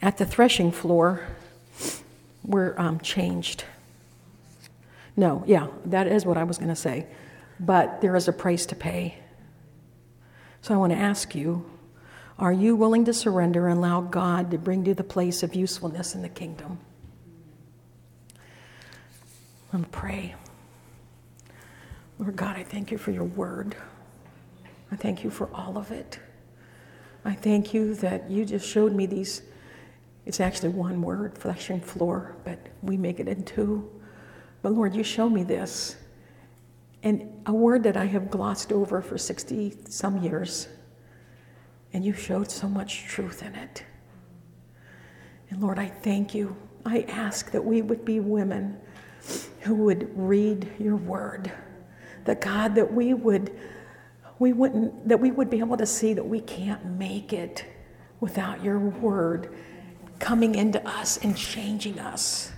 At 0.00 0.18
the 0.18 0.26
threshing 0.26 0.70
floor, 0.70 1.26
we're 2.44 2.78
um, 2.78 3.00
changed. 3.00 3.64
No, 5.16 5.42
yeah, 5.44 5.66
that 5.86 6.06
is 6.06 6.24
what 6.24 6.36
I 6.36 6.44
was 6.44 6.58
going 6.58 6.68
to 6.68 6.76
say. 6.76 7.08
But 7.58 8.00
there 8.00 8.14
is 8.14 8.28
a 8.28 8.32
price 8.32 8.64
to 8.66 8.76
pay. 8.76 9.18
So 10.64 10.72
I 10.72 10.78
want 10.78 10.94
to 10.94 10.98
ask 10.98 11.34
you 11.34 11.70
are 12.38 12.50
you 12.50 12.74
willing 12.74 13.04
to 13.04 13.12
surrender 13.12 13.68
and 13.68 13.76
allow 13.76 14.00
God 14.00 14.50
to 14.50 14.56
bring 14.56 14.86
you 14.86 14.94
the 14.94 15.04
place 15.04 15.42
of 15.42 15.54
usefulness 15.54 16.14
in 16.14 16.22
the 16.22 16.28
kingdom? 16.30 16.78
I'm 19.74 19.84
pray. 19.84 20.34
Lord 22.18 22.36
God, 22.36 22.56
I 22.56 22.62
thank 22.62 22.90
you 22.90 22.96
for 22.96 23.10
your 23.10 23.24
word. 23.24 23.76
I 24.90 24.96
thank 24.96 25.22
you 25.22 25.28
for 25.28 25.50
all 25.52 25.76
of 25.76 25.90
it. 25.90 26.18
I 27.26 27.34
thank 27.34 27.74
you 27.74 27.94
that 27.96 28.30
you 28.30 28.46
just 28.46 28.66
showed 28.66 28.94
me 28.94 29.04
these. 29.04 29.42
It's 30.24 30.40
actually 30.40 30.70
one 30.70 31.02
word, 31.02 31.34
threshing 31.34 31.82
floor, 31.82 32.36
but 32.42 32.58
we 32.82 32.96
make 32.96 33.20
it 33.20 33.28
in 33.28 33.44
two. 33.44 33.90
But 34.62 34.72
Lord, 34.72 34.94
you 34.94 35.04
show 35.04 35.28
me 35.28 35.42
this. 35.42 35.96
And 37.04 37.42
a 37.44 37.52
word 37.52 37.82
that 37.82 37.96
I 37.96 38.06
have 38.06 38.30
glossed 38.30 38.72
over 38.72 39.02
for 39.02 39.18
60 39.18 39.76
some 39.88 40.22
years. 40.22 40.68
And 41.92 42.04
you 42.04 42.14
showed 42.14 42.50
so 42.50 42.66
much 42.66 43.04
truth 43.04 43.42
in 43.42 43.54
it. 43.54 43.84
And 45.50 45.62
Lord, 45.62 45.78
I 45.78 45.86
thank 45.86 46.34
you. 46.34 46.56
I 46.84 47.02
ask 47.02 47.50
that 47.52 47.64
we 47.64 47.82
would 47.82 48.04
be 48.04 48.20
women 48.20 48.78
who 49.60 49.74
would 49.74 50.10
read 50.16 50.72
your 50.78 50.96
word. 50.96 51.52
That 52.24 52.40
God, 52.40 52.74
that 52.74 52.92
we 52.92 53.14
would 53.14 53.56
we 54.38 54.52
wouldn't 54.52 55.08
that 55.08 55.20
we 55.20 55.30
would 55.30 55.48
be 55.48 55.60
able 55.60 55.76
to 55.76 55.86
see 55.86 56.12
that 56.14 56.24
we 56.24 56.40
can't 56.40 56.84
make 56.84 57.32
it 57.32 57.64
without 58.18 58.64
your 58.64 58.78
word 58.78 59.54
coming 60.18 60.54
into 60.54 60.84
us 60.88 61.18
and 61.18 61.36
changing 61.36 62.00
us. 62.00 62.50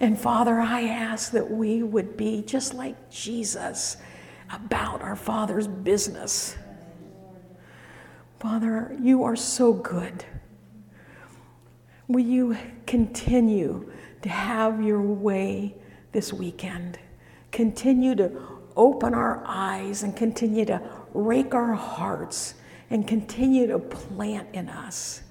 And 0.00 0.18
Father, 0.18 0.60
I 0.60 0.82
ask 0.82 1.32
that 1.32 1.50
we 1.50 1.82
would 1.82 2.16
be 2.16 2.42
just 2.42 2.74
like 2.74 3.10
Jesus 3.10 3.96
about 4.50 5.02
our 5.02 5.16
Father's 5.16 5.66
business. 5.66 6.56
Father, 8.38 8.96
you 9.00 9.24
are 9.24 9.36
so 9.36 9.72
good. 9.72 10.24
Will 12.08 12.20
you 12.20 12.56
continue 12.86 13.90
to 14.22 14.28
have 14.28 14.82
your 14.82 15.00
way 15.00 15.74
this 16.12 16.32
weekend? 16.32 16.98
Continue 17.50 18.14
to 18.16 18.30
open 18.76 19.14
our 19.14 19.42
eyes 19.46 20.02
and 20.02 20.14
continue 20.14 20.66
to 20.66 20.80
rake 21.14 21.54
our 21.54 21.72
hearts 21.72 22.54
and 22.90 23.08
continue 23.08 23.66
to 23.66 23.78
plant 23.78 24.46
in 24.52 24.68
us. 24.68 25.22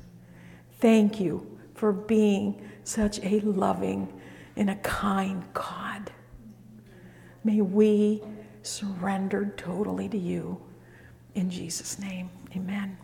Thank 0.80 1.20
you 1.20 1.60
for 1.76 1.94
being 1.94 2.68
such 2.84 3.20
a 3.20 3.40
loving 3.42 4.15
and 4.56 4.70
a 4.70 4.76
kind 4.78 5.44
God. 5.54 6.12
May 7.44 7.62
we 7.62 8.24
surrender 8.64 9.54
totally 9.58 10.10
to 10.10 10.18
you. 10.18 10.62
In 11.36 11.50
Jesus' 11.50 12.00
name, 12.00 12.30
amen. 12.56 12.98